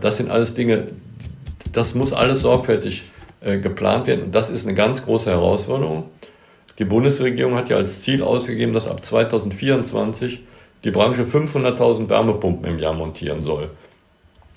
[0.01, 0.89] Das sind alles Dinge,
[1.73, 3.03] das muss alles sorgfältig
[3.45, 4.25] äh, geplant werden.
[4.25, 6.05] Und das ist eine ganz große Herausforderung.
[6.79, 10.41] Die Bundesregierung hat ja als Ziel ausgegeben, dass ab 2024
[10.83, 13.69] die Branche 500.000 Wärmepumpen im Jahr montieren soll.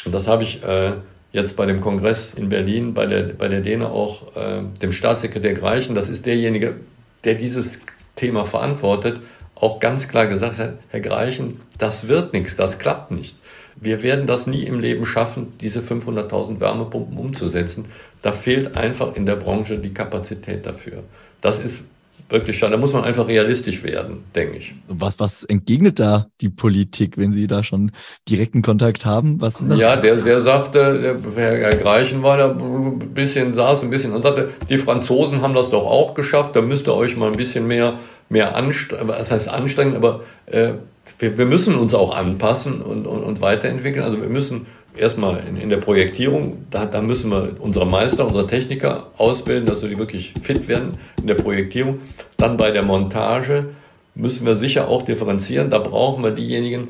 [0.06, 0.94] Und das habe ich äh,
[1.32, 5.54] jetzt bei dem Kongress in Berlin bei der, bei der Däne auch äh, dem Staatssekretär
[5.54, 6.76] Greichen, das ist derjenige,
[7.24, 7.80] der dieses
[8.16, 9.22] Thema verantwortet,
[9.56, 13.38] auch ganz klar gesagt hat, Herr Greichen, das wird nichts, das klappt nicht.
[13.80, 17.86] Wir werden das nie im Leben schaffen, diese 500.000 Wärmepumpen umzusetzen.
[18.24, 21.04] Da fehlt einfach in der Branche die Kapazität dafür.
[21.42, 21.86] Das ist
[22.30, 22.72] wirklich schade.
[22.72, 24.74] Da muss man einfach realistisch werden, denke ich.
[24.88, 27.92] Was, was entgegnet da die Politik, wenn Sie da schon
[28.28, 29.40] direkten Kontakt haben?
[29.42, 34.22] Was ja, der, der sagte, Herr Greichen war da ein bisschen, saß ein bisschen und
[34.22, 37.68] sagte, die Franzosen haben das doch auch geschafft, da müsst ihr euch mal ein bisschen
[37.68, 37.94] mehr,
[38.30, 40.74] mehr anstrengen, was heißt anstrengen, aber äh,
[41.20, 44.04] wir, wir müssen uns auch anpassen und, und, und weiterentwickeln.
[44.04, 44.68] Also wir müssen
[45.00, 49.82] erstmal in, in der Projektierung, da, da müssen wir unsere Meister, unsere Techniker ausbilden, dass
[49.82, 52.02] sie wirklich fit werden in der Projektierung.
[52.38, 53.70] Dann bei der Montage
[54.16, 55.70] müssen wir sicher auch differenzieren.
[55.70, 56.90] Da brauchen wir diejenigen,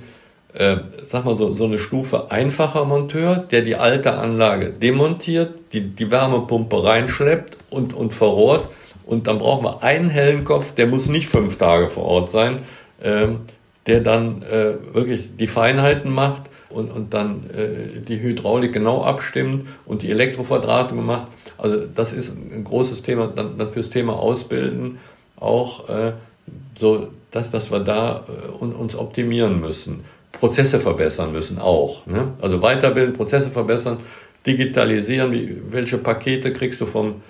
[0.53, 5.81] äh, sag mal so, so eine Stufe einfacher Monteur, der die alte Anlage demontiert, die,
[5.81, 8.65] die Wärmepumpe reinschleppt und, und verrohrt.
[9.05, 12.59] Und dann brauchen wir einen hellen Kopf, der muss nicht fünf Tage vor Ort sein.
[13.01, 13.39] Ähm,
[13.87, 19.67] der dann äh, wirklich die Feinheiten macht und, und dann äh, die Hydraulik genau abstimmt
[19.85, 21.27] und die Elektroverdrahtung macht.
[21.57, 24.99] Also das ist ein großes Thema dann, dann fürs Thema Ausbilden
[25.39, 26.13] auch äh,
[26.77, 30.03] so, dass, dass wir da äh, uns optimieren müssen.
[30.31, 32.05] Prozesse verbessern müssen auch.
[32.05, 32.33] Ne?
[32.41, 33.97] Also weiterbilden, Prozesse verbessern,
[34.45, 37.21] digitalisieren, wie, welche Pakete kriegst du vom,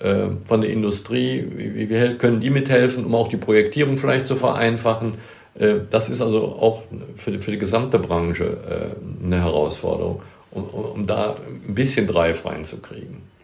[0.00, 4.36] äh, von der Industrie, wie, wie können die mithelfen, um auch die Projektierung vielleicht zu
[4.36, 5.14] vereinfachen.
[5.54, 6.82] Äh, das ist also auch
[7.14, 11.34] für die, für die gesamte Branche äh, eine Herausforderung, um, um da
[11.66, 13.34] ein bisschen Drive reinzukriegen.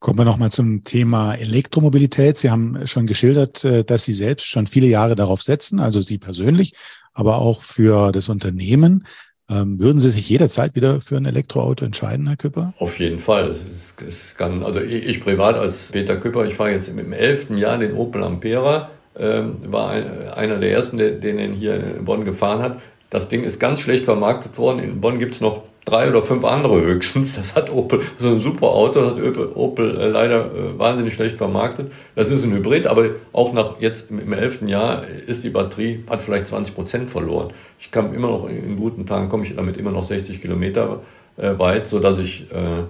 [0.00, 2.36] Kommen wir nochmal zum Thema Elektromobilität.
[2.36, 6.18] Sie haben schon geschildert, äh, dass Sie selbst schon viele Jahre darauf setzen, also Sie
[6.18, 6.74] persönlich,
[7.12, 9.06] aber auch für das Unternehmen.
[9.48, 12.72] Ähm, würden Sie sich jederzeit wieder für ein Elektroauto entscheiden, Herr Küpper?
[12.78, 13.56] Auf jeden Fall.
[13.98, 17.78] Das kann, also ich, ich, privat als Peter Küpper, ich fahre jetzt im elften Jahr
[17.78, 22.24] den Opel Ampera ähm, war ein, einer der ersten, der, den er hier in Bonn
[22.24, 22.80] gefahren hat.
[23.10, 24.80] Das Ding ist ganz schlecht vermarktet worden.
[24.80, 27.36] In Bonn gibt es noch drei oder fünf andere höchstens.
[27.36, 30.78] Das hat Opel, das ist ein super Auto, das hat Opel, Opel äh, leider äh,
[30.78, 31.92] wahnsinnig schlecht vermarktet.
[32.14, 36.22] Das ist ein Hybrid, aber auch nach jetzt im, elften Jahr ist die Batterie, hat
[36.22, 37.52] vielleicht 20 Prozent verloren.
[37.78, 41.00] Ich kann immer noch in guten Tagen komme ich damit immer noch 60 Kilometer
[41.36, 42.84] äh, weit, so dass ich äh,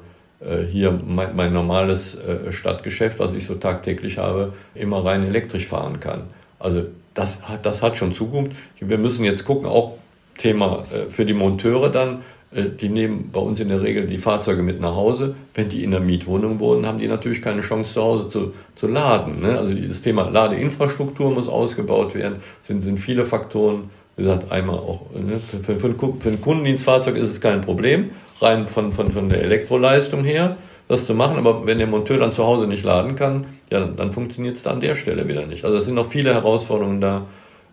[0.71, 6.01] hier mein, mein normales äh, Stadtgeschäft, was ich so tagtäglich habe, immer rein elektrisch fahren
[6.01, 6.23] kann.
[6.59, 8.53] Also das, das hat schon Zukunft.
[8.81, 9.93] Wir müssen jetzt gucken, auch
[10.39, 14.19] Thema äh, für die Monteure dann, äh, die nehmen bei uns in der Regel die
[14.19, 15.35] Fahrzeuge mit nach Hause.
[15.55, 18.87] Wenn die in der Mietwohnung wohnen, haben die natürlich keine Chance zu Hause zu, zu
[18.87, 19.41] laden.
[19.41, 19.59] Ne?
[19.59, 23.91] Also das Thema Ladeinfrastruktur muss ausgebaut werden, sind, sind viele Faktoren.
[24.17, 25.37] Wie gesagt, einmal auch ne?
[25.37, 30.25] für, für, für, ein Kundendienstfahrzeug ist es kein Problem, rein von, von, von der Elektroleistung
[30.25, 30.57] her,
[30.89, 31.37] das zu machen.
[31.39, 34.63] Aber wenn der Monteur dann zu Hause nicht laden kann, ja, dann, dann funktioniert es
[34.63, 35.65] da an der Stelle wieder nicht.
[35.65, 37.27] Also es sind noch viele Herausforderungen da,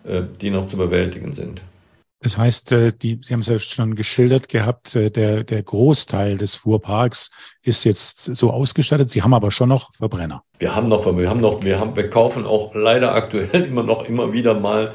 [0.03, 1.61] äh, die noch zu bewältigen sind.
[2.23, 6.37] Das heißt, äh, die, Sie haben es ja schon geschildert gehabt, äh, der, der Großteil
[6.37, 7.31] des Fuhrparks
[7.63, 9.09] ist jetzt so ausgestattet.
[9.09, 10.43] Sie haben aber schon noch Verbrenner.
[10.59, 14.05] Wir haben noch, wir haben noch, wir haben, wir kaufen auch leider aktuell immer noch
[14.05, 14.93] immer wieder mal,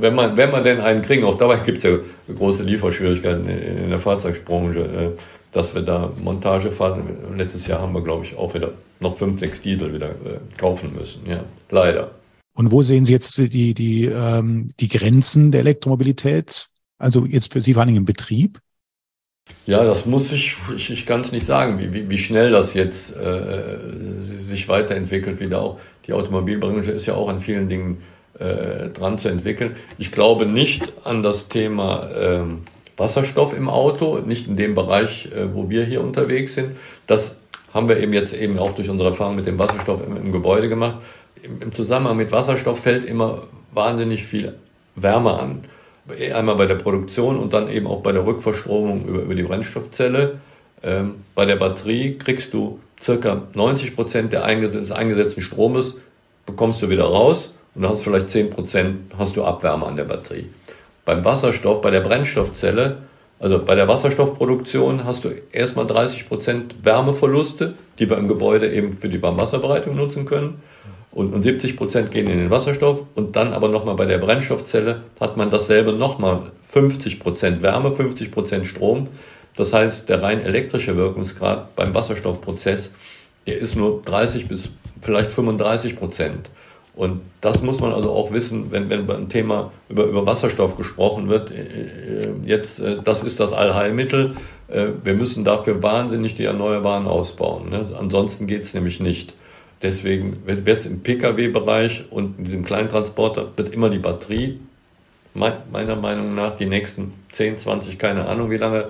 [0.00, 1.24] wenn man, wenn man denn einen kriegen.
[1.24, 1.98] Auch dabei gibt es ja
[2.32, 5.14] große Lieferschwierigkeiten in der Fahrzeugbranche,
[5.52, 7.02] dass wir da Montage fahren.
[7.36, 10.10] Letztes Jahr haben wir, glaube ich, auch wieder noch fünf, sechs Diesel wieder
[10.56, 11.26] kaufen müssen.
[11.26, 12.10] Ja, leider.
[12.54, 16.66] Und wo sehen Sie jetzt die, die, ähm, die Grenzen der Elektromobilität?
[16.98, 18.58] Also jetzt für Sie vor allem im Betrieb?
[19.64, 22.74] Ja, das muss ich, ich, ich kann es nicht sagen, wie, wie, wie schnell das
[22.74, 23.78] jetzt äh,
[24.22, 25.40] sich weiterentwickelt.
[25.40, 27.98] Wieder auch die Automobilbranche ist ja auch an vielen Dingen
[28.38, 29.76] äh, dran zu entwickeln.
[29.98, 32.40] Ich glaube nicht an das Thema äh,
[32.96, 36.76] Wasserstoff im Auto, nicht in dem Bereich, äh, wo wir hier unterwegs sind.
[37.06, 37.36] Das
[37.72, 40.68] haben wir eben jetzt eben auch durch unsere Erfahrung mit dem Wasserstoff im, im Gebäude
[40.68, 40.96] gemacht
[41.42, 44.54] im Zusammenhang mit Wasserstoff fällt immer wahnsinnig viel
[44.96, 45.62] Wärme an.
[46.34, 50.38] Einmal bei der Produktion und dann eben auch bei der Rückverstromung über, über die Brennstoffzelle.
[50.82, 55.98] Ähm, bei der Batterie kriegst du circa 90 Prozent des eingesetzten Stromes
[56.46, 60.46] bekommst du wieder raus und hast vielleicht 10 Prozent hast du Abwärme an der Batterie.
[61.04, 62.98] Beim Wasserstoff, bei der Brennstoffzelle,
[63.38, 68.94] also bei der Wasserstoffproduktion hast du erstmal 30 Prozent Wärmeverluste, die wir im Gebäude eben
[68.94, 70.60] für die Warmwasserbereitung nutzen können
[71.12, 75.02] und, und 70 Prozent gehen in den Wasserstoff und dann aber nochmal bei der Brennstoffzelle
[75.20, 79.06] hat man dasselbe nochmal 50 Prozent Wärme, 50 Prozent Strom.
[79.54, 82.90] Das heißt, der rein elektrische Wirkungsgrad beim Wasserstoffprozess,
[83.46, 86.50] der ist nur 30 bis vielleicht 35 Prozent.
[86.98, 91.28] Und das muss man also auch wissen, wenn, wenn beim Thema über, über Wasserstoff gesprochen
[91.28, 91.52] wird.
[91.52, 94.34] Äh, äh, jetzt, äh, das ist das Allheilmittel.
[94.68, 97.70] Wir müssen dafür wahnsinnig die Erneuerbaren ausbauen.
[97.70, 97.86] Ne?
[97.98, 99.32] Ansonsten geht es nämlich nicht.
[99.80, 104.60] Deswegen wird es im Pkw-Bereich und in diesem Kleintransporter wird immer die Batterie,
[105.32, 108.88] meiner Meinung nach, die nächsten 10, 20, keine Ahnung wie lange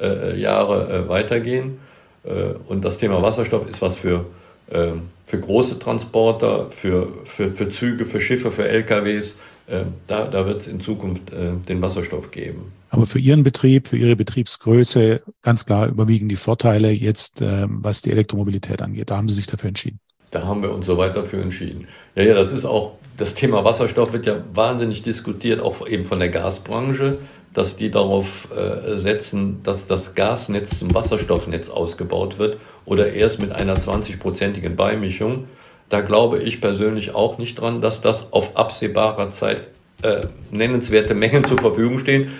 [0.00, 1.78] äh, Jahre äh, weitergehen.
[2.24, 4.24] Äh, und das Thema Wasserstoff ist was für,
[4.70, 9.36] für große Transporter, für, für, für Züge, für Schiffe, für LKWs.
[9.68, 12.72] Ähm, da, da wird es in Zukunft äh, den Wasserstoff geben.
[12.88, 18.02] Aber für Ihren Betrieb, für Ihre Betriebsgröße ganz klar überwiegen die Vorteile jetzt, ähm, was
[18.02, 19.10] die Elektromobilität angeht.
[19.10, 20.00] Da haben Sie sich dafür entschieden.
[20.32, 21.86] Da haben wir uns so weit dafür entschieden.
[22.16, 26.18] Ja, ja, das ist auch, das Thema Wasserstoff wird ja wahnsinnig diskutiert, auch eben von
[26.18, 27.18] der Gasbranche,
[27.52, 33.52] dass die darauf äh, setzen, dass das Gasnetz zum Wasserstoffnetz ausgebaut wird oder erst mit
[33.52, 35.46] einer 20-prozentigen Beimischung.
[35.88, 39.64] Da glaube ich persönlich auch nicht dran, dass das auf absehbarer Zeit
[40.02, 42.30] äh, nennenswerte Mengen zur Verfügung stehen.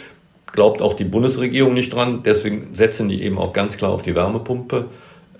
[0.52, 2.22] Glaubt auch die Bundesregierung nicht dran.
[2.24, 4.86] Deswegen setzen die eben auch ganz klar auf die Wärmepumpe,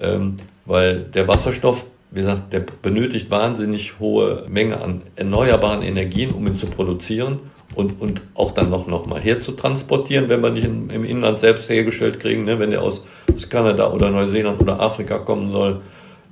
[0.01, 6.45] ähm, weil der Wasserstoff wie gesagt, der benötigt wahnsinnig hohe Menge an erneuerbaren Energien, um
[6.45, 7.39] ihn zu produzieren
[7.75, 11.69] und, und auch dann noch, noch mal herzutransportieren, wenn wir nicht in, im Inland selbst
[11.71, 15.81] hergestellt kriegen, ne, wenn der aus, aus Kanada oder Neuseeland oder Afrika kommen soll.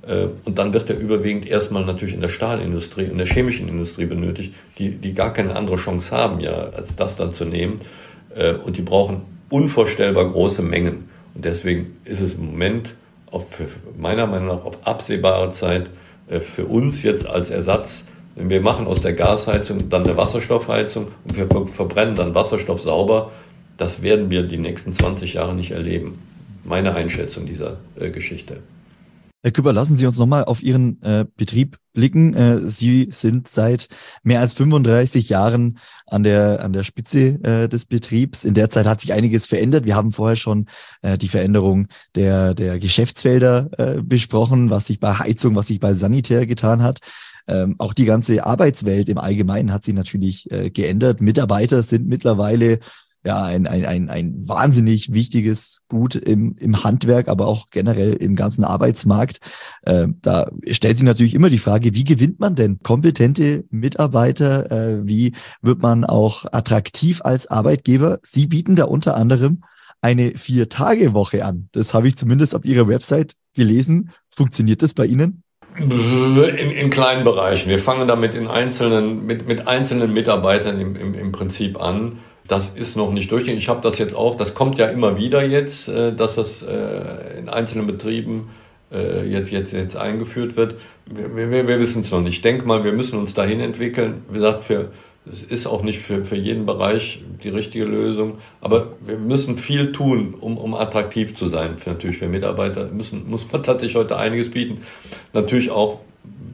[0.05, 4.05] Äh, und dann wird er überwiegend erstmal natürlich in der Stahlindustrie und der chemischen Industrie
[4.05, 7.81] benötigt, die, die gar keine andere Chance haben, ja, als das dann zu nehmen.
[8.35, 11.09] Äh, und die brauchen unvorstellbar große Mengen.
[11.35, 12.95] Und deswegen ist es im Moment
[13.31, 13.45] auf,
[13.97, 15.89] meiner Meinung nach auf absehbare Zeit
[16.27, 18.05] äh, für uns jetzt als Ersatz.
[18.41, 23.31] Wir machen aus der Gasheizung dann eine Wasserstoffheizung und wir verbrennen dann Wasserstoff sauber.
[23.75, 26.19] Das werden wir die nächsten 20 Jahre nicht erleben.
[26.63, 28.61] Meine Einschätzung dieser äh, Geschichte.
[29.41, 32.33] Herr Küpper, lassen Sie uns nochmal auf Ihren äh, Betrieb blicken.
[32.33, 33.87] Äh, Sie sind seit
[34.21, 38.43] mehr als 35 Jahren an der, an der Spitze äh, des Betriebs.
[38.43, 39.85] In der Zeit hat sich einiges verändert.
[39.85, 40.65] Wir haben vorher schon
[41.01, 45.93] äh, die Veränderung der, der Geschäftsfelder äh, besprochen, was sich bei Heizung, was sich bei
[45.93, 46.99] Sanitär getan hat.
[47.47, 51.21] Ähm, auch die ganze Arbeitswelt im Allgemeinen hat sich natürlich äh, geändert.
[51.21, 52.79] Mitarbeiter sind mittlerweile
[53.25, 58.35] ja ein, ein, ein, ein wahnsinnig wichtiges Gut im, im Handwerk, aber auch generell im
[58.35, 59.39] ganzen Arbeitsmarkt.
[59.81, 64.71] Äh, da stellt sich natürlich immer die Frage, wie gewinnt man denn kompetente Mitarbeiter?
[64.71, 68.19] Äh, wie wird man auch attraktiv als Arbeitgeber?
[68.23, 69.63] Sie bieten da unter anderem
[70.01, 71.67] eine Vier-Tage-Woche an.
[71.73, 74.11] Das habe ich zumindest auf Ihrer Website gelesen.
[74.29, 75.43] Funktioniert das bei Ihnen?
[75.77, 77.69] In, in kleinen Bereichen.
[77.69, 82.69] Wir fangen damit in einzelnen, mit, mit einzelnen Mitarbeitern im, im, im Prinzip an das
[82.69, 83.47] ist noch nicht durch.
[83.47, 87.37] Ich habe das jetzt auch, das kommt ja immer wieder jetzt, äh, dass das äh,
[87.37, 88.49] in einzelnen Betrieben
[88.91, 90.75] äh, jetzt, jetzt, jetzt eingeführt wird.
[91.05, 92.33] Wir, wir, wir wissen es noch nicht.
[92.33, 94.23] Ich denke mal, wir müssen uns dahin entwickeln.
[94.29, 94.89] Wie gesagt, für,
[95.31, 99.91] es ist auch nicht für, für jeden Bereich die richtige Lösung, aber wir müssen viel
[99.91, 101.77] tun, um, um attraktiv zu sein.
[101.77, 104.81] Für, natürlich für Mitarbeiter müssen, muss man tatsächlich heute einiges bieten.
[105.33, 105.99] Natürlich auch,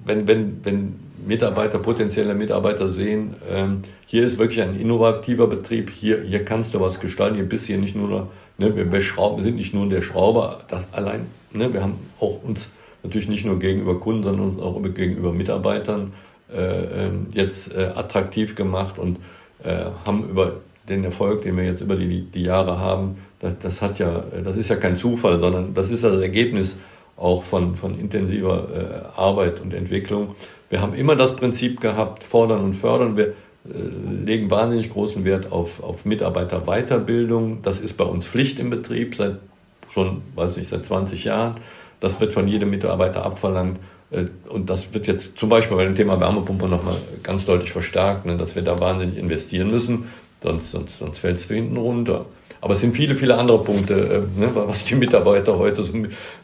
[0.05, 6.21] wenn, wenn, wenn Mitarbeiter, potenzielle Mitarbeiter sehen, ähm, hier ist wirklich ein innovativer Betrieb, hier,
[6.21, 9.55] hier kannst du was gestalten, hier bist hier nicht nur, ne, wir, wir, wir sind
[9.55, 12.69] nicht nur der Schrauber, das allein, ne, wir haben auch uns
[13.03, 16.13] natürlich nicht nur gegenüber Kunden, sondern auch gegenüber Mitarbeitern
[17.33, 19.17] jetzt äh, attraktiv gemacht und
[19.63, 23.81] äh, haben über den Erfolg, den wir jetzt über die, die Jahre haben, das, das,
[23.81, 26.77] hat ja, das ist ja kein Zufall, sondern das ist das Ergebnis
[27.17, 28.67] auch von, von intensiver
[29.15, 30.35] äh, Arbeit und Entwicklung.
[30.69, 33.17] Wir haben immer das Prinzip gehabt, fordern und fördern.
[33.17, 33.33] Wir äh,
[34.23, 37.61] legen wahnsinnig großen Wert auf, auf Mitarbeiterweiterbildung.
[37.61, 39.39] Das ist bei uns Pflicht im Betrieb seit
[39.91, 41.55] schon, weiß nicht, seit 20 Jahren.
[41.99, 43.79] Das wird von jedem Mitarbeiter abverlangt.
[44.15, 48.25] Äh, und das wird jetzt zum Beispiel bei dem Thema Wärmepumpe nochmal ganz deutlich verstärkt,
[48.25, 50.05] ne, dass wir da wahnsinnig investieren müssen,
[50.41, 52.25] sonst, sonst, sonst fällt es hinten runter.
[52.61, 55.93] Aber es sind viele, viele andere Punkte, äh, ne, was die Mitarbeiter heute so,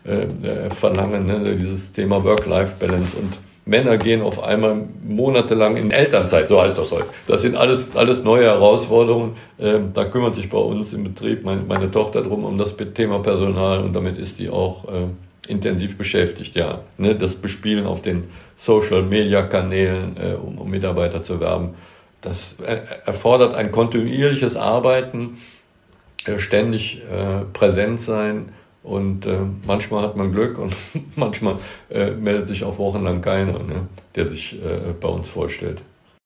[0.05, 6.47] äh, äh, verlangen, ne, dieses Thema Work-Life-Balance und Männer gehen auf einmal monatelang in Elternzeit,
[6.47, 7.05] so heißt das heute.
[7.27, 9.35] Das sind alles, alles neue Herausforderungen.
[9.59, 13.19] Ähm, da kümmert sich bei uns im Betrieb meine, meine Tochter drum um das Thema
[13.19, 15.05] Personal und damit ist die auch äh,
[15.51, 16.81] intensiv beschäftigt, ja.
[16.97, 18.25] Ne, das Bespielen auf den
[18.55, 21.75] Social-Media-Kanälen, äh, um, um Mitarbeiter zu werben,
[22.21, 22.57] das
[23.05, 25.37] erfordert ein kontinuierliches Arbeiten,
[26.25, 28.51] äh, ständig äh, präsent sein
[28.83, 30.75] und äh, manchmal hat man Glück und
[31.15, 31.57] manchmal
[31.89, 35.81] äh, meldet sich auch wochenlang keiner, ne, der sich äh, bei uns vorstellt.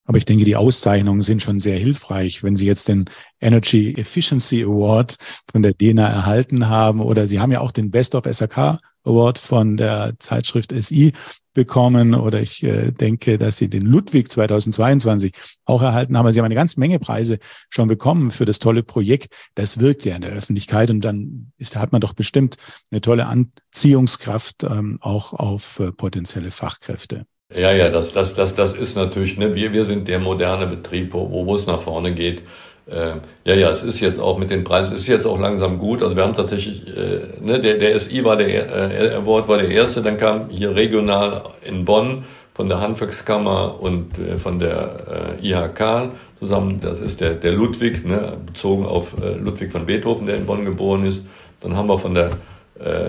[0.08, 3.06] Aber ich denke, die Auszeichnungen sind schon sehr hilfreich, wenn Sie jetzt den
[3.42, 5.16] Energy Efficiency Award
[5.52, 9.40] von der DENA erhalten haben oder Sie haben ja auch den Best of SAK Award
[9.40, 11.14] von der Zeitschrift SI
[11.54, 15.34] bekommen oder ich äh, denke, dass Sie den Ludwig 2022
[15.64, 16.26] auch erhalten haben.
[16.26, 17.40] Also Sie haben eine ganze Menge Preise
[17.70, 19.34] schon bekommen für das tolle Projekt.
[19.56, 22.58] Das wirkt ja in der Öffentlichkeit und dann ist, hat man doch bestimmt
[22.92, 27.26] eine tolle Anziehungskraft ähm, auch auf äh, potenzielle Fachkräfte.
[27.54, 31.14] Ja, ja, das, das, das, das ist natürlich, ne, wir, wir sind der moderne Betrieb,
[31.14, 32.44] wo, wo, wo es nach vorne geht.
[32.88, 33.16] Äh,
[33.46, 36.04] ja, ja, es ist jetzt auch mit den Preisen, es ist jetzt auch langsam gut.
[36.04, 39.70] Also wir haben tatsächlich, äh, ne, der, der SI war der äh, Award war der
[39.70, 45.48] erste, dann kam hier regional in Bonn von der Handwerkskammer und äh, von der äh,
[45.48, 50.38] IHK zusammen, das ist der, der Ludwig, ne, bezogen auf äh, Ludwig von Beethoven, der
[50.38, 51.26] in Bonn geboren ist.
[51.62, 52.32] Dann haben wir von der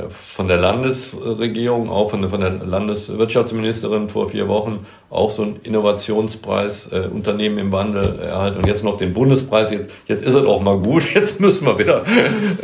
[0.09, 7.09] von der Landesregierung, auch von der, Landeswirtschaftsministerin vor vier Wochen auch so einen Innovationspreis äh,
[7.13, 9.71] Unternehmen im Wandel erhalten und jetzt noch den Bundespreis.
[9.71, 12.05] Jetzt, jetzt ist es auch mal gut, jetzt müssen wir wieder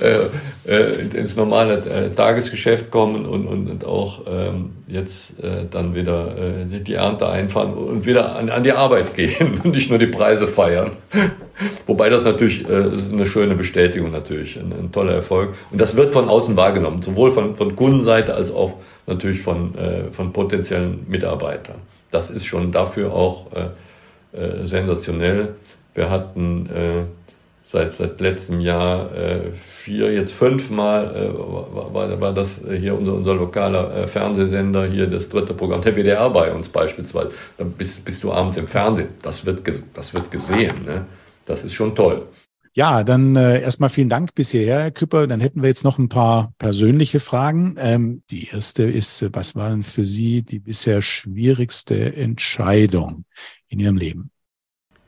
[0.00, 0.20] äh, äh,
[0.64, 6.80] ins normale äh, Tagesgeschäft kommen und, und, und auch ähm, jetzt äh, dann wieder äh,
[6.80, 10.46] die Ernte einfahren und wieder an, an die Arbeit gehen und nicht nur die Preise
[10.46, 10.92] feiern.
[11.86, 15.54] Wobei das natürlich äh, eine schöne Bestätigung natürlich, ein, ein, toller Erfolg.
[15.70, 18.74] Und das wird von außen wahrgenommen, sowohl von, von Kundenseite als auch
[19.06, 21.76] natürlich von, äh, von potenziellen Mitarbeitern.
[22.12, 25.56] Das ist schon dafür auch äh, äh, sensationell.
[25.94, 27.21] Wir hatten äh,
[27.64, 33.34] seit, seit letztem Jahr äh, vier, jetzt fünfmal äh, war, war das hier unser, unser
[33.34, 37.32] lokaler äh, Fernsehsender, hier das dritte Programm, der WDR bei uns beispielsweise.
[37.58, 39.08] Dann bist, bist du abends im Fernsehen.
[39.22, 39.62] Das wird,
[39.94, 40.84] das wird gesehen.
[40.84, 41.06] Ne?
[41.44, 42.26] Das ist schon toll.
[42.74, 45.26] Ja, dann äh, erstmal vielen Dank bis hierher, Herr Küpper.
[45.26, 47.74] Dann hätten wir jetzt noch ein paar persönliche Fragen.
[47.78, 53.26] Ähm, die erste ist, was war denn für Sie die bisher schwierigste Entscheidung
[53.68, 54.30] in Ihrem Leben?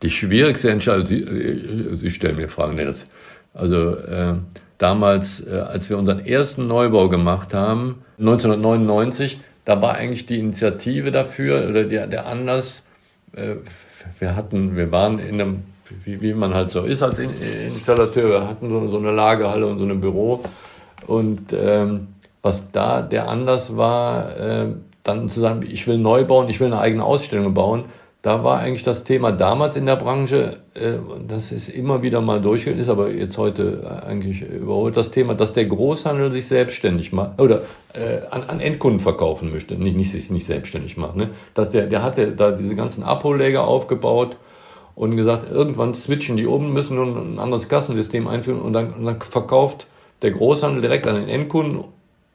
[0.04, 2.76] Die schwierigste Entscheidung, Sie, äh, Sie stellen mir Fragen.
[2.76, 3.06] Nee, das,
[3.54, 4.34] also äh,
[4.76, 11.10] damals, äh, als wir unseren ersten Neubau gemacht haben, 1999, da war eigentlich die Initiative
[11.10, 12.82] dafür oder der, der Anlass,
[13.32, 13.56] äh,
[14.18, 15.62] wir hatten, wir waren in einem
[16.04, 18.28] wie, wie man halt so ist als Installateur.
[18.28, 20.42] Wir hatten so, so eine Lagerhalle und so ein Büro.
[21.06, 22.08] Und ähm,
[22.42, 24.66] was da der Anlass war, äh,
[25.02, 27.84] dann zu sagen, ich will neu bauen, ich will eine eigene Ausstellung bauen,
[28.24, 30.94] da war eigentlich das Thema damals in der Branche, äh,
[31.28, 35.52] das ist immer wieder mal durchgegangen, ist aber jetzt heute eigentlich überholt, das Thema, dass
[35.52, 37.60] der Großhandel sich selbstständig macht oder
[37.92, 41.16] äh, an, an Endkunden verkaufen möchte, nicht, nicht nicht selbstständig macht.
[41.16, 41.32] Ne?
[41.52, 44.38] Dass der, der hatte da diese ganzen Abholläger aufgebaut
[44.94, 49.04] und gesagt, irgendwann switchen die um, müssen nun ein anderes Kassensystem einführen und dann, und
[49.04, 49.86] dann verkauft
[50.22, 51.84] der Großhandel direkt an den Endkunden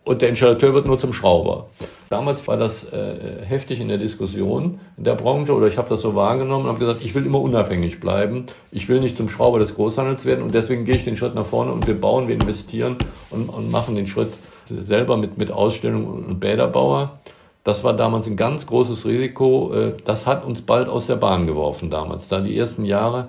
[0.04, 1.68] und der Installateur wird nur zum Schrauber.
[2.10, 6.02] Damals war das äh, heftig in der Diskussion in der Branche oder ich habe das
[6.02, 8.46] so wahrgenommen und habe gesagt, ich will immer unabhängig bleiben.
[8.72, 11.46] Ich will nicht zum Schrauber des Großhandels werden und deswegen gehe ich den Schritt nach
[11.46, 12.98] vorne und wir bauen, wir investieren
[13.30, 14.34] und, und machen den Schritt
[14.68, 17.20] selber mit, mit Ausstellung und Bäderbauer.
[17.64, 19.72] Das war damals ein ganz großes Risiko.
[19.74, 22.28] Äh, das hat uns bald aus der Bahn geworfen damals.
[22.28, 23.28] Da die ersten Jahre,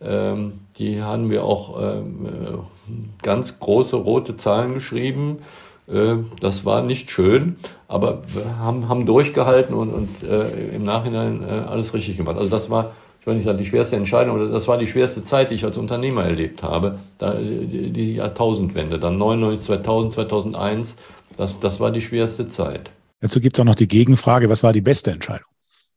[0.00, 5.38] ähm, die haben wir auch ähm, äh, ganz große rote Zahlen geschrieben.
[5.88, 7.56] Äh, das war nicht schön,
[7.88, 12.36] aber wir haben, haben durchgehalten und, und äh, im Nachhinein äh, alles richtig gemacht.
[12.36, 15.22] Also das war, ich will nicht sagen, die schwerste Entscheidung, oder das war die schwerste
[15.22, 16.98] Zeit, die ich als Unternehmer erlebt habe.
[17.18, 20.96] Da, die, die Jahrtausendwende, dann 99, 2000, 2001,
[21.36, 22.90] das, das war die schwerste Zeit.
[23.20, 25.46] Dazu gibt es auch noch die Gegenfrage, was war die beste Entscheidung?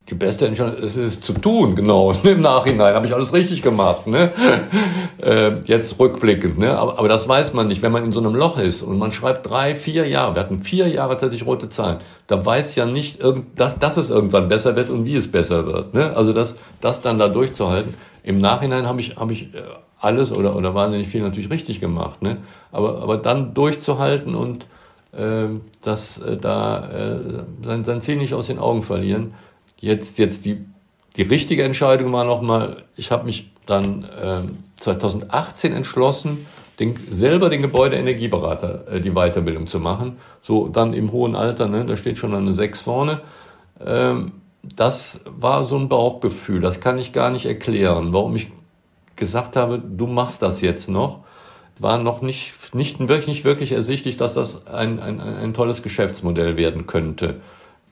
[0.09, 2.11] Die beste Entscheidung ist es zu tun, genau.
[2.23, 4.07] Im Nachhinein habe ich alles richtig gemacht.
[4.07, 4.31] Ne?
[5.21, 6.59] Äh, jetzt rückblickend.
[6.59, 6.77] Ne?
[6.77, 9.11] Aber, aber das weiß man nicht, wenn man in so einem Loch ist und man
[9.11, 10.35] schreibt drei, vier Jahre.
[10.35, 11.97] Wir hatten vier Jahre tatsächlich rote Zahlen.
[12.27, 13.19] Da weiß ja nicht,
[13.53, 15.93] dass, dass es irgendwann besser wird und wie es besser wird.
[15.93, 16.15] Ne?
[16.15, 17.95] Also das, das dann da durchzuhalten.
[18.23, 19.61] Im Nachhinein habe ich, habe ich äh,
[19.99, 22.21] alles oder, oder wahnsinnig viel natürlich richtig gemacht.
[22.21, 22.37] Ne?
[22.71, 24.67] Aber, aber dann durchzuhalten und
[25.11, 25.47] äh,
[25.83, 29.33] das, äh, da äh, sein, sein Ziel nicht aus den Augen verlieren
[29.81, 30.65] Jetzt, jetzt die,
[31.15, 36.45] die richtige Entscheidung war nochmal, ich habe mich dann äh, 2018 entschlossen,
[36.79, 40.17] den, selber den Gebäudeenergieberater äh, die Weiterbildung zu machen.
[40.41, 43.21] So dann im hohen Alter, ne, da steht schon eine 6 vorne.
[43.85, 48.51] Ähm, das war so ein Bauchgefühl, das kann ich gar nicht erklären, warum ich
[49.15, 51.19] gesagt habe, du machst das jetzt noch.
[51.77, 56.57] War noch nicht, nicht, wirklich, nicht wirklich ersichtlich, dass das ein, ein, ein tolles Geschäftsmodell
[56.57, 57.35] werden könnte.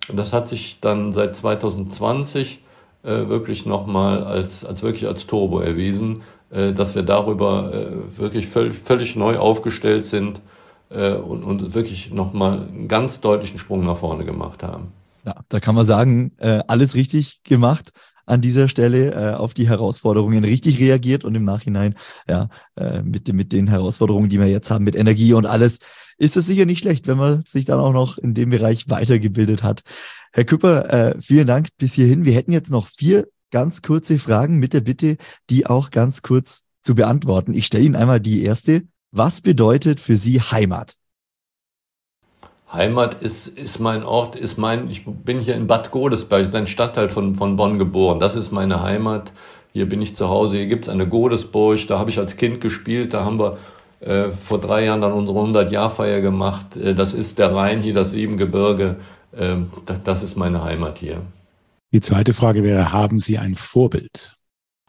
[0.10, 2.60] Und das hat sich dann seit 2020
[3.04, 8.48] äh, wirklich nochmal als, als wirklich als Turbo erwiesen, äh, dass wir darüber äh, wirklich
[8.48, 10.39] völlig, völlig neu aufgestellt sind
[10.89, 14.91] äh, und, und wirklich nochmal einen ganz deutlichen Sprung nach vorne gemacht haben.
[15.26, 17.91] Ja, da kann man sagen, äh, alles richtig gemacht
[18.26, 21.95] an dieser Stelle äh, auf die Herausforderungen richtig reagiert und im Nachhinein
[22.28, 25.80] ja äh, mit, mit den Herausforderungen, die wir jetzt haben, mit Energie und alles,
[26.18, 29.63] ist es sicher nicht schlecht, wenn man sich dann auch noch in dem Bereich weitergebildet
[29.63, 29.82] hat.
[30.32, 32.26] Herr Küpper, äh, vielen Dank bis hierhin.
[32.26, 35.18] Wir hätten jetzt noch vier ganz kurze Fragen mit der Bitte,
[35.49, 37.53] die auch ganz kurz zu beantworten.
[37.53, 38.84] Ich stelle Ihnen einmal die erste.
[39.11, 40.95] Was bedeutet für Sie Heimat?
[42.72, 47.07] Heimat ist, ist mein Ort, ist mein, ich bin hier in Bad Godesberg, ein Stadtteil
[47.07, 48.20] von, von Bonn geboren.
[48.20, 49.32] Das ist meine Heimat.
[49.72, 50.57] Hier bin ich zu Hause.
[50.57, 51.80] Hier gibt's eine Godesburg.
[51.88, 53.13] Da habe ich als Kind gespielt.
[53.13, 53.57] Da haben wir
[54.00, 56.76] äh, vor drei Jahren dann unsere 100-Jahr-Feier gemacht.
[56.76, 58.98] Äh, das ist der Rhein hier, das Siebengebirge.
[59.32, 61.22] Äh, das, das ist meine Heimat hier.
[61.91, 64.36] Die zweite Frage wäre, haben Sie ein Vorbild?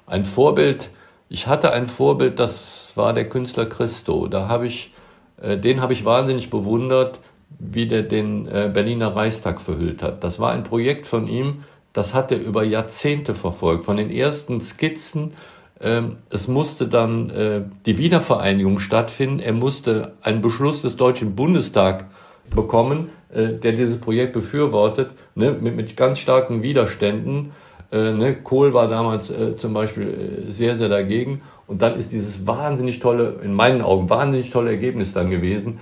[0.06, 0.90] Ein Vorbild,
[1.28, 4.26] ich hatte ein Vorbild, das war der Künstler Christo.
[4.26, 4.92] Da habe ich,
[5.40, 7.20] äh, den habe ich wahnsinnig bewundert
[7.58, 10.22] wie der den äh, Berliner Reichstag verhüllt hat.
[10.22, 13.84] Das war ein Projekt von ihm, das hat er über Jahrzehnte verfolgt.
[13.84, 15.36] Von den ersten Skizzen, ähm,
[15.80, 19.38] es musste dann äh, die Wiedervereinigung stattfinden.
[19.38, 22.04] Er musste einen Beschluss des Deutschen Bundestags
[22.50, 27.52] bekommen, äh, der dieses Projekt befürwortet, ne, mit, ganz starken Widerständen.
[27.92, 31.42] Äh, ne, Kohl war damals zum Beispiel sehr, sehr dagegen.
[31.68, 35.80] Und dann ist dieses wahnsinnig tolle, in meinen Augen wahnsinnig tolle Ergebnis dann gewesen,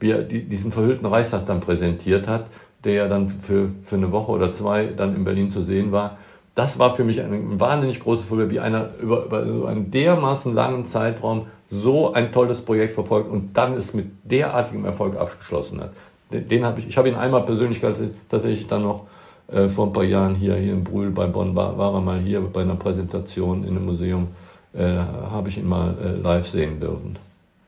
[0.00, 2.46] wie er die, diesen verhüllten Reichstag dann präsentiert hat,
[2.84, 6.16] der ja dann für, für eine Woche oder zwei dann in Berlin zu sehen war.
[6.54, 9.90] Das war für mich ein, ein wahnsinnig großes Vorbild, wie einer über, über so einen
[9.90, 15.80] dermaßen langen Zeitraum so ein tolles Projekt verfolgt und dann es mit derartigem Erfolg abgeschlossen
[15.80, 15.92] hat.
[16.30, 19.06] Den, den habe ich, ich habe ihn einmal persönlich tatsächlich dann noch
[19.48, 22.20] äh, vor ein paar Jahren hier, hier in Brühl bei Bonn war, war er mal
[22.20, 24.28] hier bei einer Präsentation in einem Museum,
[24.74, 27.18] äh, habe ich ihn mal äh, live sehen dürfen.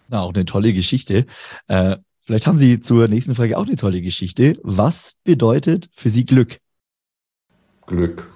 [0.09, 1.25] Na, auch eine tolle Geschichte.
[1.69, 4.57] Äh, vielleicht haben Sie zur nächsten Frage auch eine tolle Geschichte.
[4.63, 6.59] Was bedeutet für Sie Glück?
[7.87, 8.27] Glück.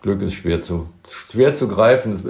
[0.00, 2.22] Glück ist schwer zu, schwer zu greifen.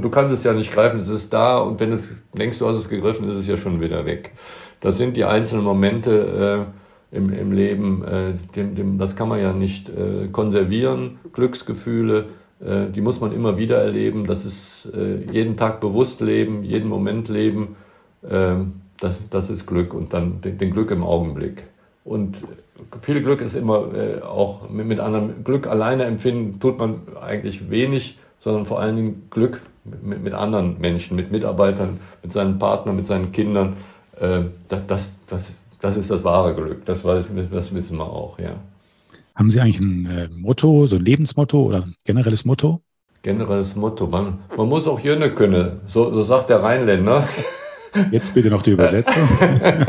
[0.00, 2.76] Du kannst es ja nicht greifen, es ist da und wenn es denkst, du hast
[2.76, 4.32] es gegriffen, ist es ja schon wieder weg.
[4.80, 6.66] Das sind die einzelnen Momente
[7.12, 11.18] äh, im, im Leben, äh, dem, dem, das kann man ja nicht äh, konservieren.
[11.32, 12.26] Glücksgefühle,
[12.60, 14.26] äh, die muss man immer wieder erleben.
[14.26, 17.76] Das ist äh, jeden Tag bewusst leben, jeden Moment leben.
[18.28, 21.64] Ähm, das, das ist Glück und dann den, den Glück im Augenblick.
[22.06, 22.36] Und
[23.02, 27.68] viel Glück ist immer äh, auch mit, mit anderem Glück alleine empfinden, tut man eigentlich
[27.68, 32.94] wenig, sondern vor allen Dingen Glück mit, mit anderen Menschen, mit Mitarbeitern, mit seinen Partnern,
[32.94, 33.76] mit seinen Kindern.
[34.20, 36.84] Äh, das, das, das, das ist das wahre Glück.
[36.84, 38.54] Das, das wissen wir auch, ja.
[39.34, 42.82] Haben Sie eigentlich ein äh, Motto, so ein Lebensmotto oder ein generelles Motto?
[43.22, 44.06] Generelles Motto.
[44.06, 47.28] Man, man muss auch Jönne können, so, so sagt der Rheinländer.
[48.10, 49.28] Jetzt bitte noch die Übersetzung.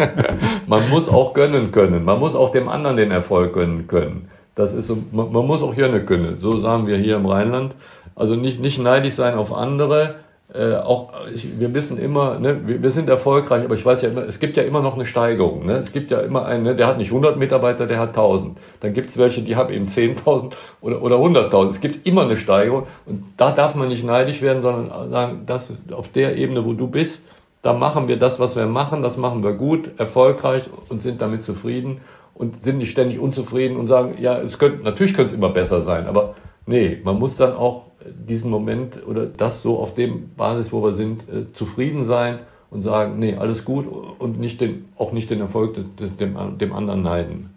[0.68, 2.06] man muss auch gönnen können.
[2.06, 4.30] Man muss auch dem anderen den Erfolg gönnen können.
[4.56, 6.38] Das ist so, man, man muss auch gönnen können.
[6.40, 7.76] So sagen wir hier im Rheinland.
[8.16, 10.16] Also nicht, nicht neidisch sein auf andere,
[10.54, 14.10] äh, auch ich, wir wissen immer, ne, wir, wir, sind erfolgreich, aber ich weiß ja
[14.10, 15.66] immer, es gibt ja immer noch eine Steigerung.
[15.66, 15.74] Ne?
[15.74, 18.58] Es gibt ja immer einen, ne, der hat nicht 100 Mitarbeiter, der hat 1000.
[18.80, 21.70] Dann gibt es welche, die haben eben 10.000 oder, oder 100.000.
[21.70, 25.68] Es gibt immer eine Steigerung und da darf man nicht neidisch werden, sondern sagen, das,
[25.92, 27.24] auf der Ebene, wo du bist,
[27.62, 31.44] da machen wir das, was wir machen, das machen wir gut, erfolgreich und sind damit
[31.44, 32.02] zufrieden
[32.34, 35.82] und sind nicht ständig unzufrieden und sagen, ja, es könnte, natürlich könnte es immer besser
[35.82, 36.36] sein, aber
[36.66, 40.94] nee, man muss dann auch diesen Moment oder das so auf dem Basis, wo wir
[40.94, 42.40] sind, äh, zufrieden sein
[42.70, 43.86] und sagen, nee, alles gut
[44.20, 45.78] und nicht den, auch nicht den Erfolg
[46.20, 47.50] dem, dem, anderen neiden.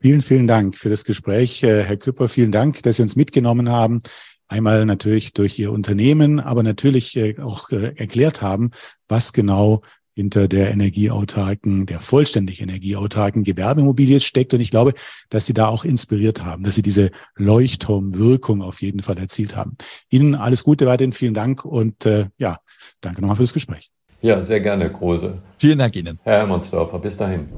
[0.00, 2.28] Vielen, vielen Dank für das Gespräch, äh, Herr Küpper.
[2.28, 4.02] Vielen Dank, dass Sie uns mitgenommen haben.
[4.48, 8.70] Einmal natürlich durch Ihr Unternehmen, aber natürlich äh, auch erklärt haben,
[9.08, 9.82] was genau
[10.14, 14.54] hinter der energieautarken, der vollständig energieautarken Gewerbeimmobilie steckt.
[14.54, 14.94] Und ich glaube,
[15.28, 19.76] dass Sie da auch inspiriert haben, dass Sie diese Leuchtturmwirkung auf jeden Fall erzielt haben.
[20.08, 22.58] Ihnen alles Gute weiterhin, vielen Dank und äh, ja,
[23.00, 23.90] danke nochmal für das Gespräch.
[24.22, 25.42] Ja, sehr gerne, Große.
[25.58, 26.18] Vielen Dank Ihnen.
[26.22, 27.48] Herr Hermannsdorfer, bis dahin.